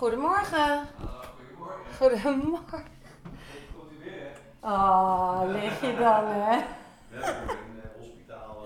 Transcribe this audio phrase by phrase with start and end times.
[0.00, 0.86] Goedemorgen.
[1.98, 2.84] Goedemorgen.
[4.60, 6.58] Oh, lig je dan, hè?
[7.08, 8.64] Welkom in het hospitaal.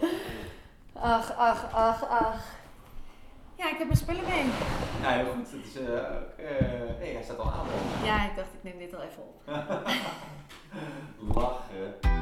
[0.92, 2.44] Ach, ach, ach, ach.
[3.54, 4.44] Ja, ik heb mijn spullen mee.
[5.02, 5.50] Ja, heel goed.
[5.50, 5.74] Het is,
[6.98, 7.66] hey, hij staat al aan.
[8.04, 9.40] Ja, ik dacht ik neem dit al even op.
[11.34, 12.13] Lachen.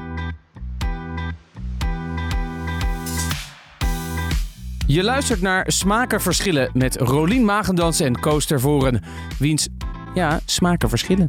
[4.93, 9.03] Je luistert naar Smaken Verschillen met Rolien Magendans en Koos Tervoren.
[9.39, 9.69] Wiens,
[10.15, 11.27] ja, smaken verschillen.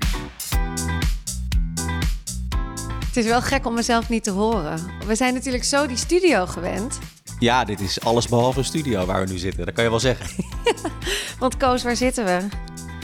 [3.06, 4.80] Het is wel gek om mezelf niet te horen.
[5.06, 7.00] We zijn natuurlijk zo die studio gewend.
[7.40, 9.66] Ja, dit is alles behalve een studio waar we nu zitten.
[9.66, 10.46] Dat kan je wel zeggen.
[11.40, 12.40] Want Koos, waar zitten we?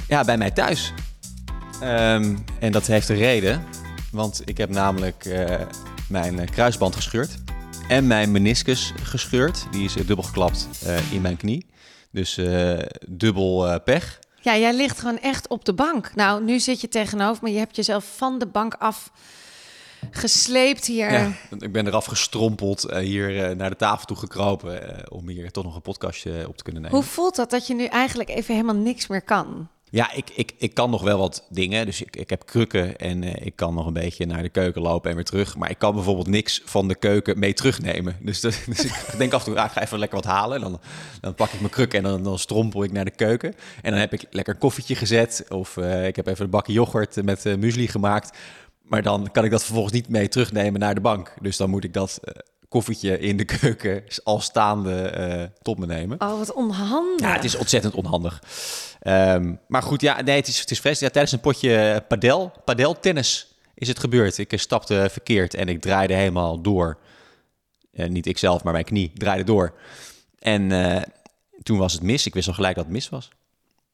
[0.07, 0.93] Ja, bij mij thuis.
[1.81, 3.63] Ehm, en dat heeft een reden.
[4.11, 5.55] Want ik heb namelijk eh,
[6.07, 7.37] mijn eh, kruisband gescheurd.
[7.89, 9.67] En mijn meniscus gescheurd.
[9.71, 11.65] Die is eh, dubbel geklapt eh, in mijn knie.
[12.11, 14.19] Dus eh, dubbel pech.
[14.41, 16.15] Ja, jij ligt gewoon echt op de bank.
[16.15, 17.51] Nou, nu zit je tegenover me.
[17.51, 19.11] Je hebt jezelf van de bank af
[20.11, 21.11] gesleept hier.
[21.11, 25.11] Ja, ik ben eraf gestrompeld, hier naar de tafel toe gekropen.
[25.11, 26.97] om hier toch nog een podcastje op te kunnen nemen.
[26.97, 29.69] Hoe voelt dat dat je nu eigenlijk even helemaal niks meer kan?
[29.91, 31.85] Ja, ik, ik, ik kan nog wel wat dingen.
[31.85, 34.81] Dus ik, ik heb krukken en eh, ik kan nog een beetje naar de keuken
[34.81, 35.57] lopen en weer terug.
[35.57, 38.17] Maar ik kan bijvoorbeeld niks van de keuken mee terugnemen.
[38.29, 40.55] Dus, dus ik denk af en toe, ah, ik ga even lekker wat halen.
[40.55, 40.79] En dan,
[41.21, 43.55] dan pak ik mijn kruk en dan, dan strompel ik naar de keuken.
[43.81, 45.45] En dan heb ik lekker een koffietje gezet.
[45.49, 48.37] Of eh, ik heb even een bakje yoghurt met eh, muesli gemaakt.
[48.81, 51.33] Maar dan kan ik dat vervolgens niet mee terugnemen naar de bank.
[51.41, 52.19] Dus dan moet ik dat
[52.69, 56.21] koffietje in de keuken al staande eh, tot me nemen.
[56.21, 57.27] Oh, wat onhandig.
[57.27, 58.43] Ja, het is ontzettend onhandig.
[58.99, 61.13] Ehm, maar goed, ja, nee, het is, het is vreselijk.
[61.13, 64.37] Ja, tijdens een potje padel, padeltennis is het gebeurd.
[64.37, 66.97] Ik eh, stapte verkeerd en ik draaide helemaal door.
[67.99, 69.73] Eh, niet ikzelf, maar mijn knie draaide door.
[70.39, 71.01] En eh,
[71.63, 72.25] toen was het mis.
[72.25, 73.29] Ik wist al gelijk dat het mis was.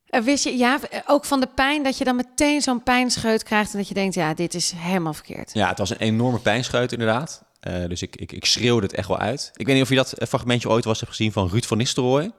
[0.05, 3.71] Eh, Wist je, ja, ook van de pijn dat je dan meteen zo'n pijnscheut krijgt
[3.71, 5.53] en dat je denkt, ja, dit is helemaal verkeerd.
[5.53, 7.43] Ja, het was een enorme pijnscheut inderdaad.
[7.65, 9.51] Eh, dus ik, ik, ik schreeuwde het echt wel uit.
[9.55, 11.77] Ik weet niet of je dat eh, fragmentje ooit was hebt gezien van Ruud van
[11.77, 12.31] Nistelrooy.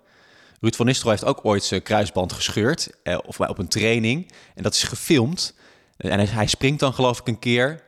[0.60, 2.90] Ruud van Nistelrooy heeft ook ooit zijn kruisband gescheurd.
[3.02, 4.32] eh, of op een training.
[4.54, 5.54] En dat is gefilmd.
[5.96, 7.82] En hij, hij springt dan geloof ik een keer.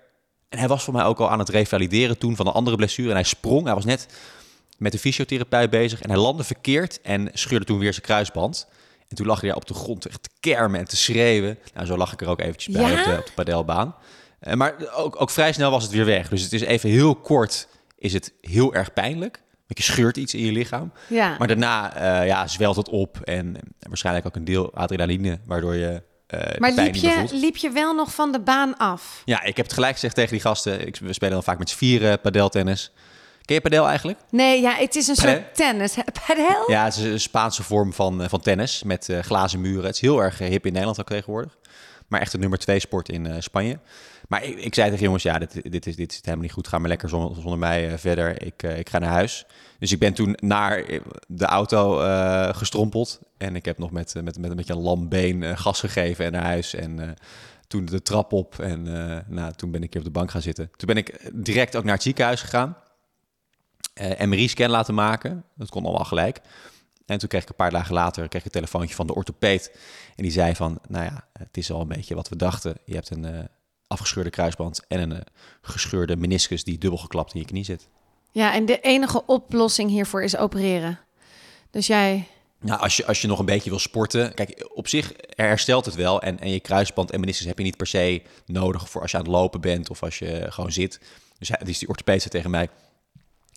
[0.49, 3.09] En hij was voor mij ook al aan het revalideren toen van een andere blessure.
[3.09, 3.65] En hij sprong.
[3.65, 4.07] Hij was net
[4.79, 6.01] met de fysiotherapeut bezig.
[6.01, 8.67] En hij landde verkeerd en scheurde toen weer zijn kruisband.
[9.09, 11.59] En toen lag hij daar op de grond echt te kermen en te schreeuwen.
[11.75, 12.99] Nou, zo lag ik er ook eventjes bij Ja?
[12.99, 13.95] op, de, op de padelbaan.
[14.41, 16.29] Eh, maar ook, ook vrij snel was het weer weg.
[16.29, 17.69] Dus het is even heel kort,
[17.99, 19.43] is het heel erg pijnlijk.
[19.67, 20.93] Want je scheurt iets in je lichaam.
[21.09, 21.37] Ja.
[21.39, 23.21] Maar daarna eh, ja, zwelt het op.
[23.25, 27.71] En, en waarschijnlijk ook een deel adrenaline, waardoor je de maar liep je, liep je
[27.71, 29.23] wel nog van de baan af?
[29.25, 30.87] Ja, ik heb het gelijk gezegd tegen die gasten.
[30.87, 32.93] Ik, we spelen dan vaak met z'n vieren padeltennis.
[33.45, 34.19] Ken je padel eigenlijk?
[34.31, 35.33] Nee, ja, het is een Padel?
[35.33, 35.95] soort tennis.
[36.27, 36.71] Padel?
[36.71, 39.85] Ja, het is een Spaanse vorm van, van tennis met glazen muren.
[39.85, 41.57] Het is heel erg hip in Nederland ook tegenwoordig.
[42.09, 43.79] Maar echt de nummer twee sport in Spanje.
[44.29, 46.69] Maar ik, ik zei tegen jongens, ja, dit, dit, is, dit helemaal niet goed.
[46.69, 48.43] Ga maar lekker zonder, mij eh, verder.
[48.43, 49.47] Ik, eh, ik ga naar huis.
[49.79, 51.99] Dus ik ben toen naar eh, de auto
[52.53, 53.21] gestrompeld.
[53.37, 56.33] En ik heb nog met, met, met een beetje een lam been gas gegeven en
[56.33, 56.75] naar huis.
[56.75, 57.17] En
[57.69, 58.59] toen de trap op.
[58.59, 60.71] En eh, nou, toen ben ik hier op de bank gaan zitten.
[60.77, 62.77] Toen ben ik direct ook naar het ziekenhuis gegaan
[64.19, 65.45] MRI-scan laten maken.
[65.55, 66.41] Dat kon allemaal gelijk.
[67.07, 69.79] En toen kreeg ik een paar dagen later kreeg ik een telefoontje van de orthopeed.
[70.17, 72.77] En die zei van, nou ja, het is al een beetje wat we dachten.
[72.85, 73.49] Je hebt een
[73.89, 75.21] afgescheurde kruisband en een eh,
[75.61, 77.89] gescheurde meniscus die dubbel geklapt in je knie zit.
[78.31, 80.99] Ja, en de enige oplossing hiervoor is opereren.
[81.71, 82.29] Dus jij...
[82.61, 84.35] Nou, als je, als je nog een beetje wil sporten.
[84.35, 86.23] Kijk, op zich herstelt het wel.
[86.23, 89.17] En, en je kruisband en meniscus heb je niet per se nodig voor als je
[89.17, 91.01] aan het lopen bent of als je gewoon zit.
[91.39, 92.69] Dus hij, dus die orthopeed zei tegen mij.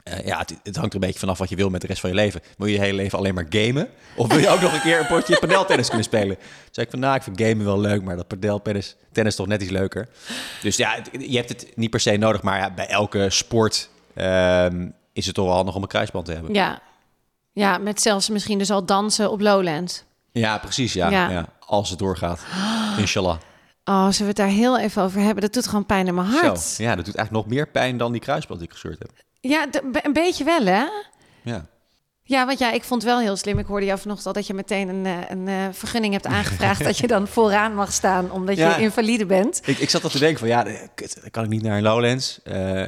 [0.04, 2.00] Eh, ja, het, het hangt er een beetje vanaf wat je wil met de rest
[2.02, 2.42] van je leven.
[2.58, 3.90] Wil je je hele leven alleen maar gamen?
[4.16, 6.36] Of wil je ook nog een keer een potje padeltennis kunnen spelen?
[6.38, 9.48] Toen zei ik van, nou, ik vind gamen wel leuk, maar dat padeltennis tennis toch
[9.48, 10.10] net iets leuker.
[10.62, 13.90] Dus ja, het- je hebt het niet per se nodig, maar ja, bij elke sport
[14.14, 16.54] ehm, is het toch wel handig om een kruisband te hebben.
[16.54, 16.82] Ja.
[17.52, 20.04] ja, met zelfs misschien dus al dansen op Lowlands.
[20.32, 20.94] Ja, precies.
[20.94, 21.30] Ja, Ja.
[21.30, 21.46] ja.
[21.60, 22.40] als het doorgaat.
[22.98, 23.38] Inshallah.
[23.86, 25.42] Oh, zullen we het daar heel even over hebben?
[25.44, 26.60] Dat doet gewoon pijn in mijn hart.
[26.60, 26.84] Zo.
[26.84, 29.12] Ja, dat doet eigenlijk nog meer pijn dan die kruisband die ik gescheurd heb.
[29.42, 29.68] Ja,
[30.02, 30.86] een beetje wel, hè?
[31.44, 31.66] Ja.
[32.24, 33.60] Ja, want ja, ik vond het wel heel slim.
[33.60, 36.84] Ik hoorde jou vanochtend al dat je meteen een, eh, een eh, vergunning hebt aangevraagd...
[36.90, 38.76] dat je dan vooraan mag staan, omdat Ja.
[38.76, 39.62] je invalide bent.
[39.66, 41.78] Ik, ik zat al te denken van, ja, eh, kut, dan kan ik niet naar
[41.78, 42.40] een Lowlands.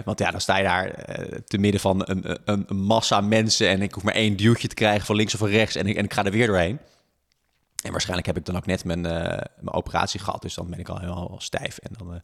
[0.05, 1.05] Want ja, dan sta je daar
[1.47, 3.67] te midden van een, een, een massa mensen...
[3.67, 5.75] en ik hoef maar één duwtje te krijgen van links of van rechts...
[5.75, 6.79] en ik, en ik ga er weer doorheen.
[7.83, 10.41] En waarschijnlijk heb ik dan ook net mijn, mijn operatie gehad...
[10.41, 11.77] dus dan ben ik al helemaal stijf.
[11.77, 12.21] En dan,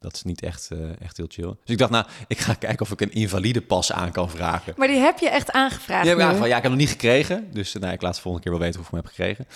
[0.00, 1.44] dat is niet echt, eh, echt heel chill.
[1.46, 4.74] Dus ik dacht, nou, ik ga kijken of ik een invalide pas aan kan vragen.
[4.76, 6.30] Maar die heb je echt aangevraagd Die heb ik nu.
[6.30, 6.50] aangevraagd.
[6.50, 7.48] Ja, ik heb hem nog niet gekregen.
[7.52, 9.46] Dus eh, nou, ik laat de volgende keer wel weten of ik hem heb gekregen.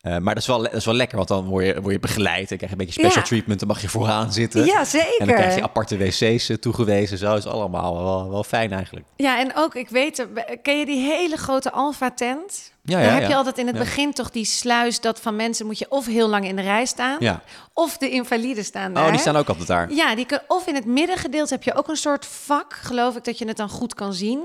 [0.00, 2.00] Eh, maar dat is, wel, dat is wel lekker, want dan word je, word je
[2.00, 2.48] begeleid.
[2.48, 3.28] Dan krijg je een beetje special Ja.
[3.28, 3.58] treatment.
[3.58, 4.64] Dan mag je vooraan zitten.
[4.64, 5.14] Ja, zeker.
[5.18, 7.18] En dan krijg je aparte wc's eh, toegewezen.
[7.18, 9.06] Zo is allemaal wel, wel fijn eigenlijk.
[9.16, 12.74] Ja, en ook, ik weet, eh, ken je die hele grote Alfa-tent?
[12.82, 13.28] Ja, Daar ja, heb ja.
[13.28, 16.28] je altijd in het begin toch die sluis dat van mensen moet je of heel
[16.28, 17.40] lang in de rij staan,
[17.72, 19.04] of de invaliden staan daar.
[19.04, 19.92] Oh, die staan ook altijd daar.
[19.92, 23.24] Ja, die kun, of in het middengedeelte heb je ook een soort vak, geloof ik,
[23.24, 24.40] dat je het dan goed kan zien.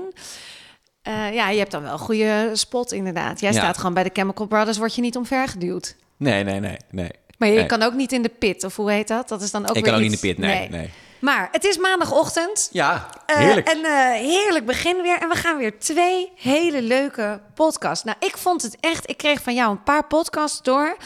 [1.02, 3.40] Eh, ja, je hebt dan wel een goede spot inderdaad.
[3.40, 3.58] Jij Ja.
[3.58, 5.96] staat gewoon bij de Chemical Brothers, word je niet omvergeduwd.
[6.16, 7.10] Nee, nee, nee, nee.
[7.38, 7.66] Maar je Nee.
[7.66, 9.28] kan ook niet in de pit, of hoe heet dat?
[9.28, 10.90] Dat is dan ook Ik kan ook niet in de pit, nee, nee.
[11.20, 12.68] Maar het is maandagochtend.
[12.72, 13.68] Ja, Eh, heerlijk.
[13.68, 15.18] een eh, heerlijk begin weer.
[15.20, 18.04] En we gaan weer twee hele leuke podcasts.
[18.04, 19.10] Nou, ik vond het echt...
[19.10, 20.96] Ik kreeg van jou een paar podcasts door.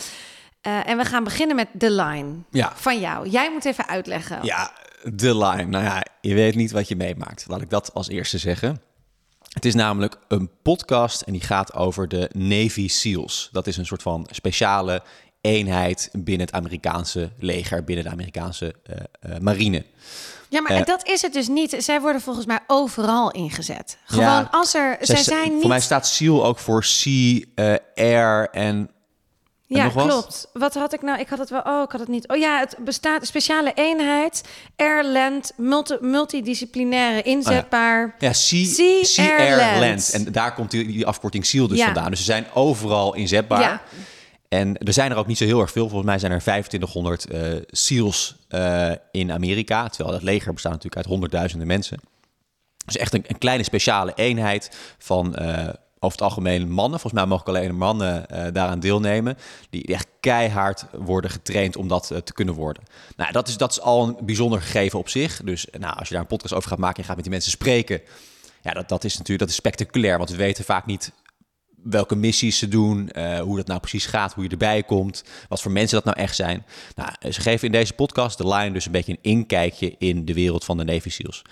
[0.60, 2.32] En we gaan beginnen met The Line.
[2.50, 2.72] Ja.
[2.74, 3.28] Van jou.
[3.28, 4.38] Jij moet even uitleggen.
[4.42, 4.70] Ja,
[5.02, 5.64] de line.
[5.64, 7.44] Nou ja, je weet niet wat je meemaakt.
[7.48, 8.80] Laat ik dat als eerste zeggen.
[9.56, 13.48] Het is namelijk een podcast en die gaat over de Navy SEALs.
[13.52, 15.02] Dat is een soort van speciale
[15.40, 19.84] eenheid binnen het Amerikaanse leger, binnen de Amerikaanse eh, eh, marine.
[20.48, 20.84] Ja, maar Eh.
[20.84, 21.76] dat is het dus niet.
[21.78, 23.98] Zij worden volgens mij overal ingezet.
[24.04, 24.48] Gewoon Ja.
[24.50, 24.96] als er...
[25.00, 25.60] Zij zijn niet...
[25.60, 27.40] Voor mij staat SEAL ook voor Sea,
[27.94, 28.90] Air en...
[29.68, 30.48] Ja, klopt.
[30.52, 31.20] Wat had ik nou?
[31.20, 31.60] Ik had het wel.
[31.60, 32.28] Oh, ik had het niet.
[32.28, 34.44] Oh ja, het bestaat een speciale eenheid,
[34.76, 38.14] Airland, multi, multidisciplinaire, inzetbaar.
[38.18, 39.78] Ja, Sea, sea, Air, Land.
[39.80, 40.10] Land.
[40.12, 41.84] En daar komt die, die afkorting SEAL dus Ja.
[41.84, 42.10] vandaan.
[42.10, 43.60] Dus ze zijn overal inzetbaar.
[43.60, 43.82] Ja.
[44.48, 45.88] En er zijn er ook niet zo heel erg veel.
[45.88, 49.88] Volgens mij zijn er 2500 eh, SEALs eh, in Amerika.
[49.88, 51.98] Terwijl het leger bestaat natuurlijk uit honderdduizenden mensen.
[52.84, 55.68] Dus echt een, een kleine speciale eenheid van eh,
[56.06, 57.00] over het algemeen mannen.
[57.00, 59.36] Volgens mij mogen alleen mannen eh, daaraan deelnemen.
[59.70, 62.82] Die echt keihard worden getraind om dat eh, te kunnen worden.
[63.16, 65.40] Nou, dat is, dat is al een bijzonder gegeven op zich.
[65.44, 67.50] Dus nou, als je daar een podcast over gaat maken en gaat met die mensen
[67.50, 68.00] spreken.
[68.62, 70.18] Ja, dat, dat is natuurlijk dat is spectaculair.
[70.18, 71.12] Want we weten vaak niet
[71.82, 75.62] welke missies ze doen, eh, hoe dat nou precies gaat, hoe je erbij komt, wat
[75.62, 76.66] voor mensen dat nou echt zijn.
[76.94, 80.34] Nou, ze geven in deze podcast, The Line, dus een beetje een inkijkje in de
[80.34, 81.42] wereld van de Navy SEALs.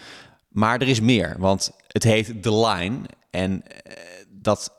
[0.48, 2.98] Maar er is meer, want het heet The Line
[3.30, 3.62] en
[4.44, 4.72] dat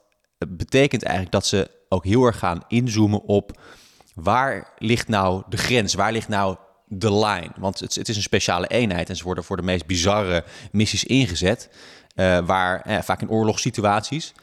[0.47, 3.61] betekent eigenlijk dat ze ook heel erg gaan inzoomen op
[4.13, 6.57] waar ligt nou de grens, waar ligt nou
[6.87, 7.51] de line?
[7.57, 11.03] Want het, het is een speciale eenheid en ze worden voor de meest bizarre missies
[11.03, 11.69] ingezet,
[12.15, 14.33] eh, waar eh, vaak in oorlogssituaties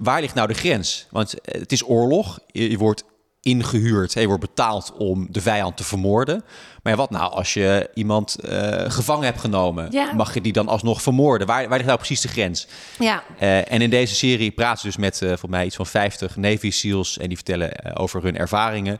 [0.00, 1.06] waar ligt nou de grens?
[1.10, 2.38] Want het is oorlog.
[2.46, 3.04] Je, je wordt
[3.42, 6.44] ingehuurd, je wordt betaald om de vijand te vermoorden.
[6.82, 9.86] Maar ja, wat nou als je iemand eh, gevangen hebt genomen?
[9.90, 10.12] Ja.
[10.12, 11.46] Mag je die dan alsnog vermoorden?
[11.46, 12.66] Waar, waar ligt nou precies de grens?
[12.98, 15.86] Ja, Eh, en in deze serie praten ze dus met eh voor mij iets van
[15.86, 18.98] 50 Navy SEALs en die vertellen over hun ervaringen.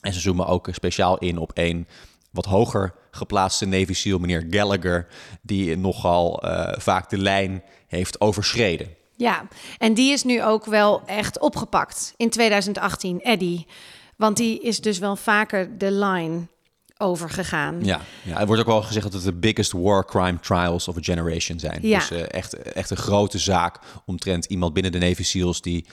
[0.00, 1.86] En ze zoomen ook speciaal in op een
[2.30, 5.06] wat hoger geplaatste Navy SEAL, meneer Gallagher,
[5.42, 6.42] die nogal
[6.78, 8.88] vaak de lijn heeft overschreden.
[9.18, 9.48] Ja.
[9.78, 13.66] En die is nu ook wel echt opgepakt in 2018, Eddie.
[14.16, 16.46] Want die is dus wel vaker de line
[16.96, 17.84] overgegaan.
[17.84, 20.96] Ja, ja, er wordt ook wel gezegd dat het de biggest war crime trials of
[20.96, 21.78] a generation zijn.
[21.82, 21.98] Ja.
[21.98, 25.86] Dus eh, echt, echt een grote zaak omtrent iemand binnen de Navy SEALs die,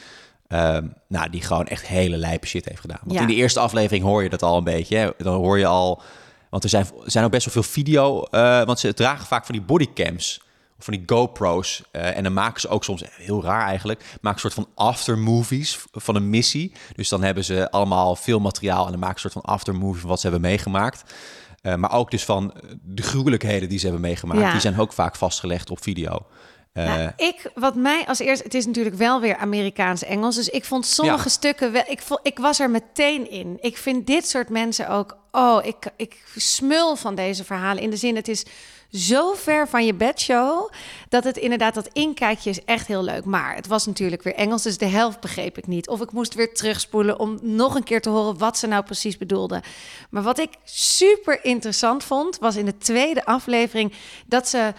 [0.47, 2.99] ehm, nou, die gewoon echt hele lijpe shit heeft gedaan.
[3.03, 3.21] Want Ja.
[3.21, 4.97] in de eerste aflevering hoor je dat al een beetje.
[4.97, 5.09] Hè?
[5.17, 6.01] Dan hoor je al,
[6.49, 9.55] want er zijn, zijn ook best wel veel video, eh, want ze dragen vaak van
[9.55, 10.41] die bodycams.
[10.77, 11.83] Of van die GoPro's.
[11.91, 15.79] eh, en dan maken ze ook soms, heel raar eigenlijk, maken een soort van aftermovies
[15.91, 16.71] van een missie.
[16.95, 19.99] Dus dan hebben ze allemaal veel materiaal en dan maken ze een soort van aftermovie
[20.01, 21.13] van wat ze hebben meegemaakt.
[21.61, 24.39] Eh, maar ook dus van de gruwelijkheden die ze hebben meegemaakt.
[24.41, 24.51] Ja.
[24.51, 26.25] Die zijn ook vaak vastgelegd op video.
[26.73, 30.65] Eh, Nou, ik, wat mij als eerste, het is natuurlijk wel weer Amerikaans-Engels, dus ik
[30.65, 31.29] vond sommige Ja.
[31.29, 33.57] stukken, wel, ik, ik was er meteen in.
[33.61, 37.83] Ik vind dit soort mensen ook, oh, ik, ik smul van deze verhalen.
[37.83, 38.45] In de zin, het is
[38.95, 40.71] zo ver van je bedshow,
[41.09, 43.25] dat het inderdaad, dat inkijkje is echt heel leuk.
[43.25, 45.87] Maar het was natuurlijk weer Engels, dus de helft begreep ik niet.
[45.87, 49.17] Of ik moest weer terugspoelen om nog een keer te horen wat ze nou precies
[49.17, 49.61] bedoelden.
[50.09, 53.93] Maar wat ik super interessant vond, was in de tweede aflevering
[54.25, 54.73] dat ze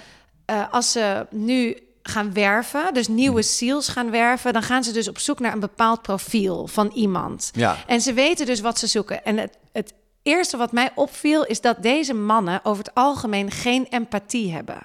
[0.44, 5.08] eh, als ze nu gaan werven, dus nieuwe SEALs gaan werven, dan gaan ze dus
[5.08, 7.50] op zoek naar een bepaald profiel van iemand.
[7.54, 7.76] Ja.
[7.87, 9.25] En ze weten dus wat ze zoeken.
[9.25, 9.92] En het, het
[10.26, 14.78] eerste wat mij opviel is dat deze mannen over het algemeen geen empathie hebben.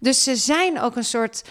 [0.00, 1.42] Dus ze zijn ook een soort.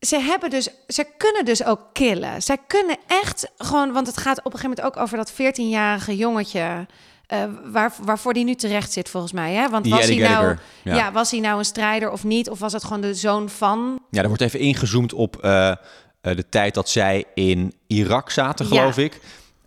[0.00, 2.42] Ze hebben dus, ze kunnen dus ook killen.
[2.42, 6.16] Zij kunnen echt gewoon, want het gaat op een gegeven moment ook over dat 14-jarige
[6.16, 6.86] jongetje.
[7.26, 9.52] eh, waar, waarvoor die nu terecht zit, volgens mij.
[9.52, 9.68] Hè?
[9.68, 10.94] Want Die was hij, nou, ja.
[10.94, 11.12] ja.
[11.12, 12.50] was hij nou een strijder of niet?
[12.50, 13.98] Of was het gewoon de zoon van?
[14.10, 15.76] Ja, er wordt even ingezoomd op eh, eh,
[16.20, 18.70] de tijd dat zij in Irak zaten, Ja.
[18.80, 19.20] geloof ik.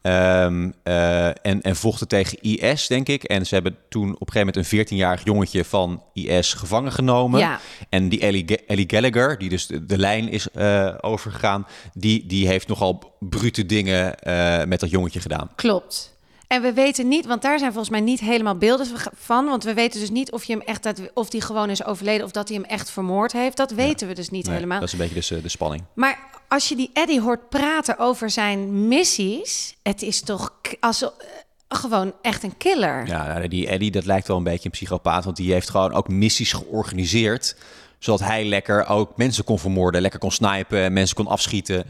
[0.08, 3.24] Ehm, eh, en, en vochten tegen IS, denk ik.
[3.24, 7.40] En ze hebben toen op een gegeven moment een 14-jarig jongetje van IS gevangen genomen.
[7.40, 7.60] Ja.
[7.90, 12.26] En die Ellie, Ga- Ellie Gallagher, die dus de, de lijn is eh, overgegaan, die,
[12.26, 15.50] die heeft nogal brute dingen eh, met dat jongetje gedaan.
[15.56, 16.16] Klopt.
[16.48, 19.46] En we weten niet, want daar zijn volgens mij niet helemaal beelden van.
[19.46, 22.32] Want we weten dus niet of je hem echt of die gewoon is overleden of
[22.32, 23.58] dat hij hem echt vermoord heeft.
[23.58, 24.80] Dat weten we dus niet Nee, helemaal.
[24.80, 25.84] Dat is een beetje dus, de spanning.
[25.94, 31.10] Maar als je die Eddie hoort praten over zijn missies, het is toch als, eh,
[31.70, 33.08] gewoon echt een killer.
[33.08, 35.24] Ja, nou, die Eddie, dat lijkt wel een beetje een psychopaat.
[35.24, 37.56] Want die heeft gewoon ook missies georganiseerd.
[38.00, 40.02] Zodat hij lekker ook mensen kon vermoorden.
[40.02, 41.86] Lekker kon snipen, mensen kon afschieten.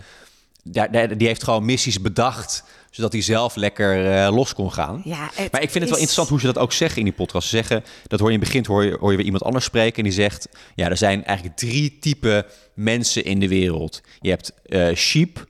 [1.18, 2.64] Die heeft gewoon missies bedacht.
[2.98, 5.02] Zodat hij zelf lekker eh, los kon gaan.
[5.04, 7.48] Ja, Maar ik vind het wel interessant hoe ze dat ook zeggen in die podcast.
[7.48, 9.66] Ze zeggen, dat hoor je in het begin, hoor je, hoor je weer iemand anders
[9.66, 9.98] spreken.
[9.98, 14.02] En die zegt, ja, er zijn eigenlijk drie typen mensen in de wereld.
[14.20, 15.46] Je hebt eh, sheep,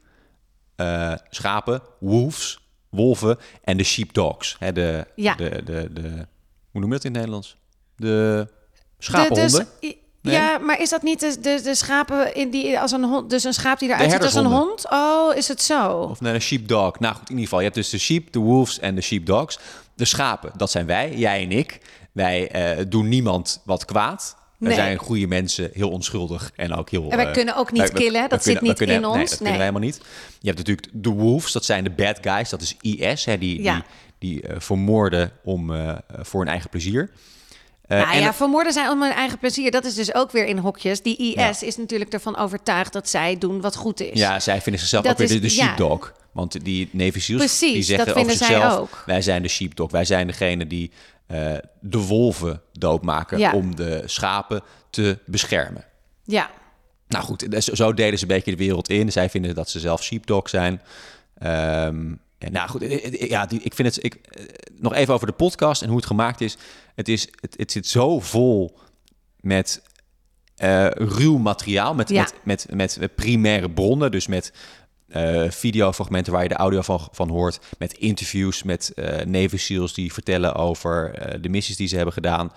[0.75, 4.55] eh, schapen, wolves, wolven en de sheepdogs.
[4.59, 5.35] Hè, de, Ja.
[5.35, 6.01] de, de, de,
[6.71, 7.57] hoe noem je dat in het Nederlands?
[7.95, 8.47] De De-
[8.97, 9.67] schapenhonden.
[10.21, 13.43] Ja, maar is dat niet de, de, de schapen in die als een hond, dus
[13.43, 14.85] een schaap die eruit ziet als een hond?
[14.91, 15.89] Oh, is het zo?
[15.91, 16.99] Of nee, een sheepdog.
[16.99, 17.59] Nou goed, in ieder geval.
[17.59, 19.59] Je hebt dus de sheep, de wolves en de sheepdogs.
[19.95, 21.79] De schapen, dat zijn wij, jij en ik.
[22.11, 24.35] Wij eh, doen niemand wat kwaad.
[24.59, 24.73] Nee.
[24.73, 27.09] zijn goede mensen, heel onschuldig en ook heel...
[27.11, 29.09] En wij eh, kunnen ook niet wij- killen, dat zit kunnen- niet kunnen- in Nee,
[29.11, 29.19] ons.
[29.19, 29.37] dat Nee.
[29.37, 29.97] kunnen wij helemaal niet.
[30.39, 32.49] Je hebt natuurlijk de wolves, dat zijn de bad guys.
[32.49, 33.83] Dat is IS, hè, die, Ja.
[34.19, 35.71] die, die eh, vermoorden om,
[36.21, 37.09] voor hun eigen plezier.
[37.87, 39.71] Eh, nou ja, vermoorden zijn om hun eigen plezier.
[39.71, 41.01] Dat is dus ook weer in hokjes.
[41.01, 41.67] Die IS Ja.
[41.67, 44.19] is natuurlijk ervan overtuigd dat zij doen wat goed is.
[44.19, 45.65] Ja, zij vinden zichzelf Dat ook weer de, ja.
[45.65, 46.13] sheepdog.
[46.31, 48.77] Want die Navy Seals die zeggen dat over zichzelf...
[48.77, 49.03] ook.
[49.05, 49.91] wij zijn de sheepdog.
[49.91, 50.91] Wij zijn degene die
[51.27, 53.37] eh, de wolven doodmaken...
[53.39, 53.51] Ja.
[53.51, 55.85] om de schapen te beschermen.
[56.23, 56.49] ja.
[57.07, 59.11] Nou goed, dus zo delen ze een beetje de wereld in.
[59.11, 60.81] Zij vinden dat ze zelf sheepdog zijn.
[61.39, 64.03] Ehm, en nou goed, eh, eh, ja, die, ik vind het...
[64.05, 64.43] Ik, eh,
[64.79, 66.57] nog even over de podcast en hoe het gemaakt is.
[66.97, 68.77] Het, is, het, het zit zo vol
[69.39, 69.81] met
[70.55, 72.27] eh, ruw materiaal, met, Ja.
[72.43, 74.11] met, met, met primaire bronnen.
[74.11, 74.53] Dus met
[75.07, 77.59] eh, videofragmenten waar je de audio van, van hoort.
[77.77, 81.11] Met interviews met eh Navy SEALs die vertellen over
[81.41, 82.51] de missies die ze hebben gedaan.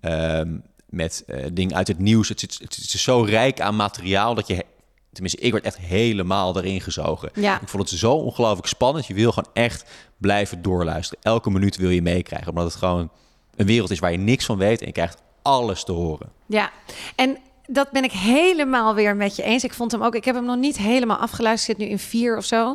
[0.00, 0.56] Ehm,
[0.88, 2.28] met dingen uit het nieuws.
[2.28, 4.64] Het, zit, het is zo rijk aan materiaal dat je...
[5.12, 7.30] Tenminste, ik werd echt helemaal erin gezogen.
[7.34, 7.60] Ja.
[7.60, 9.06] Ik vond het zo ongelooflijk spannend.
[9.06, 11.22] Je wil gewoon echt blijven doorluisteren.
[11.22, 12.48] Elke minuut wil je meekrijgen.
[12.48, 13.10] Omdat het gewoon
[13.56, 14.80] een wereld is waar je niks van weet.
[14.80, 16.32] En je krijgt alles te horen.
[16.46, 16.70] Ja,
[17.16, 19.64] en dat ben ik helemaal weer met je eens.
[19.64, 22.36] Ik vond hem ook, ik heb hem nog niet helemaal afgeluisterd, zit nu in vier
[22.36, 22.74] of zo.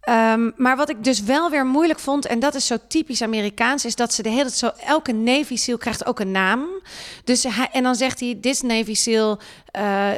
[0.00, 3.84] Ehm, maar wat ik dus wel weer moeilijk vond, en dat is zo typisch Amerikaans,
[3.84, 6.66] is dat ze de hele tijd zo, elke Navy SEAL krijgt ook een naam.
[7.24, 9.38] Dus hij, en dan zegt hij, this Navy SEAL,
[9.70, 10.10] eh,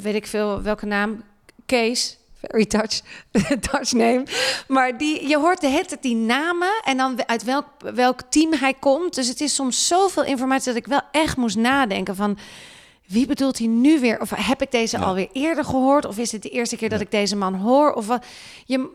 [0.00, 1.22] weet ik veel welke naam,
[1.66, 2.18] Kees.
[2.40, 3.00] Very Dutch,
[3.48, 4.22] Dutch name.
[4.68, 8.52] Maar die, je hoort de hele tijd die namen en dan uit welk, welk team
[8.52, 9.14] hij komt.
[9.14, 12.38] Dus het is soms zoveel informatie dat ik wel echt moest nadenken van...
[13.06, 14.20] Wie bedoelt hij nu weer?
[14.20, 15.04] Of heb ik deze Ja.
[15.04, 16.04] alweer eerder gehoord?
[16.06, 17.92] Of is het de eerste keer dat ik deze man hoor?
[17.92, 18.24] Of wat?
[18.64, 18.88] Je,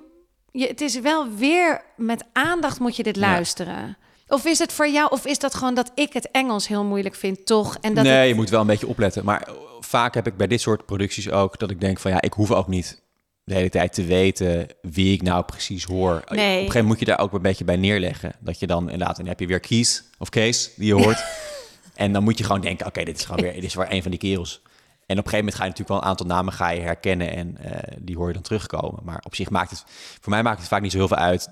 [0.52, 3.22] je, het is wel weer met aandacht moet je dit Ja.
[3.22, 3.98] luisteren.
[4.28, 7.16] Of is het voor jou, of is dat gewoon dat ik het Engels heel moeilijk
[7.16, 7.78] vind, toch?
[7.82, 9.26] En dat nee, het- je moet wel een beetje opletten.
[9.26, 9.48] Maar
[9.80, 12.52] vaak heb ik bij dit soort producties ook dat ik denk van ja, ik hoef
[12.52, 13.01] ook niet
[13.52, 16.16] de hele tijd te weten wie ik nou precies hoor.
[16.16, 16.46] Op een Nee.
[16.48, 18.34] gegeven moment moet je daar ook een beetje bij neerleggen.
[18.40, 21.24] Dat je dan inderdaad, en heb je weer Kees of Kees die je hoort.
[21.96, 24.02] en dan moet je gewoon denken, oké, dit is gewoon weer, dit is weer een
[24.02, 24.62] van die kerels.
[25.06, 27.36] En op een gegeven moment ga je natuurlijk wel een aantal namen ga je herkennen
[27.36, 29.00] en eh, die hoor je dan terugkomen.
[29.04, 29.84] Maar op zich maakt het,
[30.22, 31.48] voor mij maakt het vaak niet zo heel veel uit.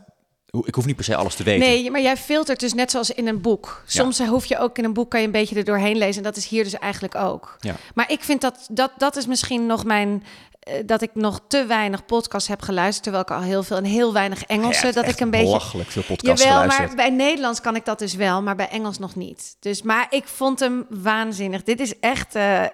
[0.50, 1.68] Hoe- Ik hoef niet per se alles te weten.
[1.68, 3.84] Nee, maar jij filtert dus net zoals in een boek.
[3.86, 6.18] Soms hoef je ook in een boek kan je een beetje er doorheen lezen.
[6.18, 7.56] En dat is hier dus eigenlijk ook.
[7.60, 7.76] Ja.
[7.94, 10.24] Maar ik vind dat dat, dat is misschien nog mijn.
[10.60, 13.04] Eh, dat ik nog te weinig podcasts heb geluisterd.
[13.04, 14.88] Terwijl ik al heel veel en heel weinig Engelse.
[14.88, 15.46] Ja, dat ik een beetje.
[15.46, 16.88] belachelijk veel podcasts Jawel, geluisterd.
[16.88, 19.56] maar bij Nederlands kan ik dat dus wel, maar bij Engels nog niet.
[19.60, 21.64] Dus, maar ik vond hem waanzinnig.
[21.64, 22.66] Dit is echt, eh,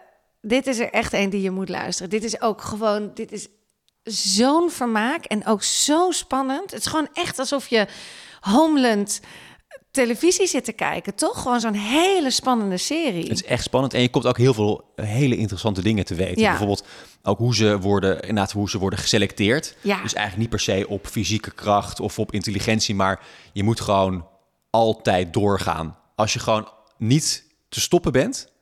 [0.42, 2.10] dit is er echt een die je moet luisteren.
[2.10, 3.48] Dit is ook gewoon, dit is
[4.04, 6.72] zo'n vermaak en ook zo spannend.
[6.72, 7.88] Het is gewoon echt alsof je
[8.40, 9.20] Homeland
[9.96, 11.42] televisie zit te kijken, toch?
[11.42, 13.24] Gewoon zo'n hele spannende serie.
[13.24, 16.16] Het is echt spannend en je komt ook heel veel eh, hele interessante dingen te
[16.16, 16.42] weten.
[16.42, 16.50] Ja.
[16.50, 16.86] Bijvoorbeeld
[17.24, 19.76] ook hoe ze worden, inderdaad, hoe ze worden geselecteerd.
[19.82, 20.02] Ja.
[20.02, 23.20] Dus eigenlijk niet per se op fysieke kracht of op intelligentie, maar
[23.54, 24.28] je moet gewoon
[24.70, 25.98] altijd doorgaan.
[26.16, 28.54] Als je gewoon niet te stoppen bent,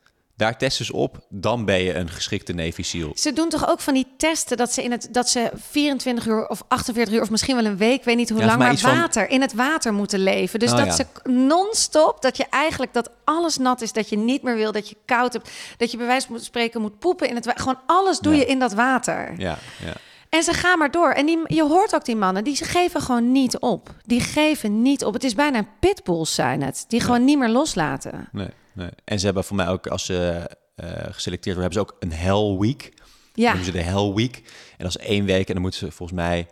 [0.43, 3.11] daar testen ze op, dan ben je een geschikte Navy SEAL.
[3.15, 6.47] Ze doen toch ook van die testen dat ze in het dat ze 24 uur
[6.47, 8.95] of 48 uur of misschien wel een week, weet niet hoe Ja, lang, maar van-
[8.97, 10.59] water in het water moeten leven.
[10.59, 10.91] Dus Oh, dat ja.
[10.93, 14.89] ze non-stop dat je eigenlijk dat alles nat is, dat je niet meer wil, dat
[14.89, 17.61] je koud hebt, dat je bij wijze van spreken moet poepen in het water.
[17.61, 18.39] Gewoon alles doe Ja.
[18.39, 19.33] je in dat water.
[19.37, 19.93] Ja, ja.
[20.29, 21.09] En ze gaan maar door.
[21.11, 23.89] En die, je hoort ook die mannen, die geven gewoon niet op.
[24.05, 25.13] Die geven niet op.
[25.13, 26.85] Het is bijna pitbulls zijn het.
[26.87, 28.27] Die gewoon niet meer loslaten.
[28.31, 28.89] Nee, nee.
[29.03, 32.11] En ze hebben voor mij ook, als ze eh, geselecteerd worden, hebben ze ook een
[32.13, 32.93] Hell Week.
[33.33, 34.35] Ja, noemen ze de Hell Week.
[34.77, 36.47] En dat is één week en dan moeten ze volgens mij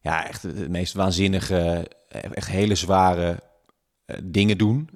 [0.00, 3.42] ja, echt de meest waanzinnige, eh, echt hele zware
[4.06, 4.90] eh, dingen doen.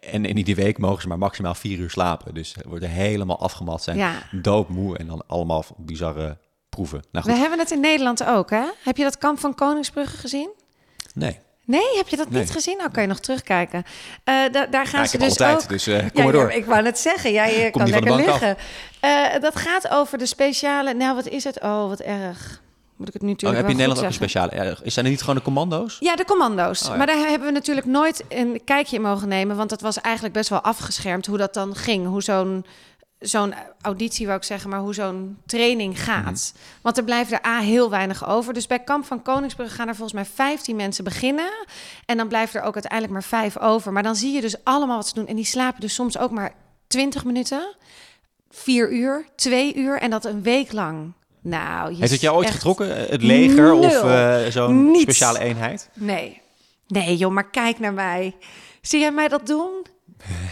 [0.00, 2.34] En in die week mogen ze maar maximaal vier uur slapen.
[2.34, 4.22] Dus ze worden helemaal afgemat, zijn Ja.
[4.30, 7.02] doodmoe en dan allemaal bizarre proeven.
[7.12, 8.64] Nou we hebben het in Nederland ook, hè?
[8.84, 10.50] Heb je dat kamp van Koningsbrugge gezien?
[11.14, 11.38] nee.
[11.64, 12.40] Nee, heb je dat Nee.
[12.40, 12.76] niet gezien?
[12.76, 13.84] Nou, kan je nog terugkijken.
[14.24, 15.68] Eh, da- daar gaan Ja, ik ze dus altijd, ook...
[15.68, 16.42] dus eh, kom ja, maar door.
[16.50, 18.56] ja, ik wou net zeggen, jij eh, kan lekker liggen.
[19.40, 20.94] Dat gaat over de speciale...
[20.94, 21.60] Nou, wat is het?
[21.60, 22.62] Oh, wat erg.
[22.96, 24.78] Moet ik het nu Oh, natuurlijk heb je in Nederland ook een speciale...
[24.84, 25.96] Zijn er niet gewoon de commando's?
[26.00, 26.82] Ja, de commando's.
[26.82, 26.96] Oh, ja.
[26.96, 30.34] Maar daar hebben we natuurlijk nooit een kijkje in mogen nemen, want dat was eigenlijk
[30.34, 32.06] best wel afgeschermd hoe dat dan ging.
[32.06, 32.64] Hoe zo'n
[33.18, 36.52] zo'n auditie, wou ik zeggen, maar hoe zo'n training gaat.
[36.54, 36.62] Mhm.
[36.82, 38.54] Want er blijven er A heel weinig over.
[38.54, 41.66] Dus bij Kamp van Koningsbrug gaan er volgens mij 15 mensen beginnen.
[42.06, 43.92] En dan blijven er ook uiteindelijk maar vijf over.
[43.92, 45.26] Maar dan zie je dus allemaal wat ze doen.
[45.26, 46.52] En die slapen dus soms ook maar
[46.86, 47.76] 20 minuten,
[48.50, 51.12] vier uur, twee uur en dat een week lang.
[51.40, 52.96] Nou, je Heeft het jou ooit getrokken?
[52.96, 55.02] Het leger of eh, zo'n Niets.
[55.02, 55.88] speciale eenheid?
[55.94, 56.40] Nee.
[56.86, 58.34] Nee, joh, maar kijk naar mij.
[58.80, 59.86] Zie jij mij dat doen?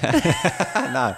[0.93, 1.15] nou,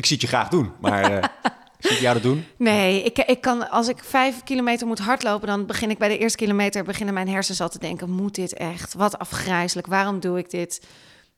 [0.00, 1.24] ik zie het je graag doen, maar eh
[1.78, 2.46] zie ik jou dat doen?
[2.56, 6.18] Nee, ik, ik kan, als ik vijf kilometer moet hardlopen, dan begin ik bij de
[6.18, 8.94] eerste kilometer, beginnen mijn hersens al te denken, moet dit echt?
[8.94, 10.86] Wat afgrijzelijk, waarom doe ik dit?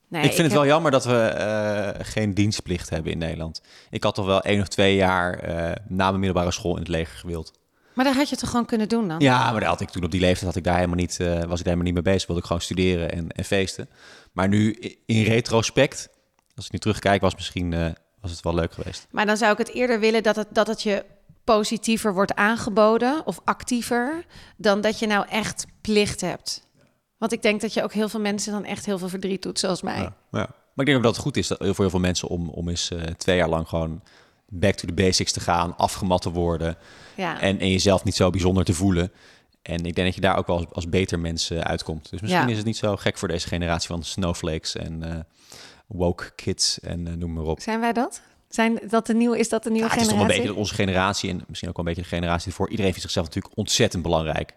[0.08, 3.62] Nee, ik vind het heb- wel jammer dat we eh, geen dienstplicht hebben in Nederland.
[3.90, 6.88] Ik had toch wel één of twee jaar eh, na mijn middelbare school in het
[6.88, 7.52] leger gewild.
[7.94, 9.20] Maar daar had je toch gewoon kunnen doen dan?
[9.20, 11.28] Ja, maar daar had ik toen op die leeftijd had ik daar helemaal niet, was
[11.28, 12.26] ik daar helemaal niet mee bezig.
[12.26, 13.88] Wilde ik gewoon studeren en, en feesten.
[14.32, 16.08] Maar nu in retrospect,
[16.56, 19.06] als ik nu terugkijk, was misschien was het wel leuk geweest.
[19.10, 21.04] Maar dan zou ik het eerder willen dat het, dat het je
[21.44, 24.24] positiever wordt aangeboden of actiever,
[24.56, 26.66] dan dat je nou echt plicht hebt.
[27.18, 29.58] Want ik denk dat je ook heel veel mensen dan echt heel veel verdriet doet,
[29.58, 29.96] zoals mij.
[29.96, 30.46] Ja, ja.
[30.74, 32.68] Maar ik denk ook dat het goed is dat, voor heel veel mensen om, om
[32.68, 34.02] eens eh, twee jaar lang gewoon
[34.48, 36.76] back to the basics te gaan, afgemat te worden.
[37.16, 37.40] Ja.
[37.40, 39.12] En, en jezelf niet zo bijzonder te voelen.
[39.62, 42.10] En ik denk dat je daar ook wel als, als beter mens eh, uitkomt.
[42.10, 42.50] Dus misschien Ja.
[42.50, 45.18] is het niet zo gek voor deze generatie van snowflakes en eh,
[45.92, 47.60] woke kids en eh, noem maar op.
[47.60, 48.20] Zijn wij dat?
[48.48, 50.40] Zijn dat de nieuwe, is dat de nieuwe Ja, het is toch generatie?
[50.40, 52.68] een beetje onze generatie en misschien ook wel een beetje de generatie ervoor.
[52.68, 54.52] Iedereen vindt zichzelf natuurlijk ontzettend belangrijk.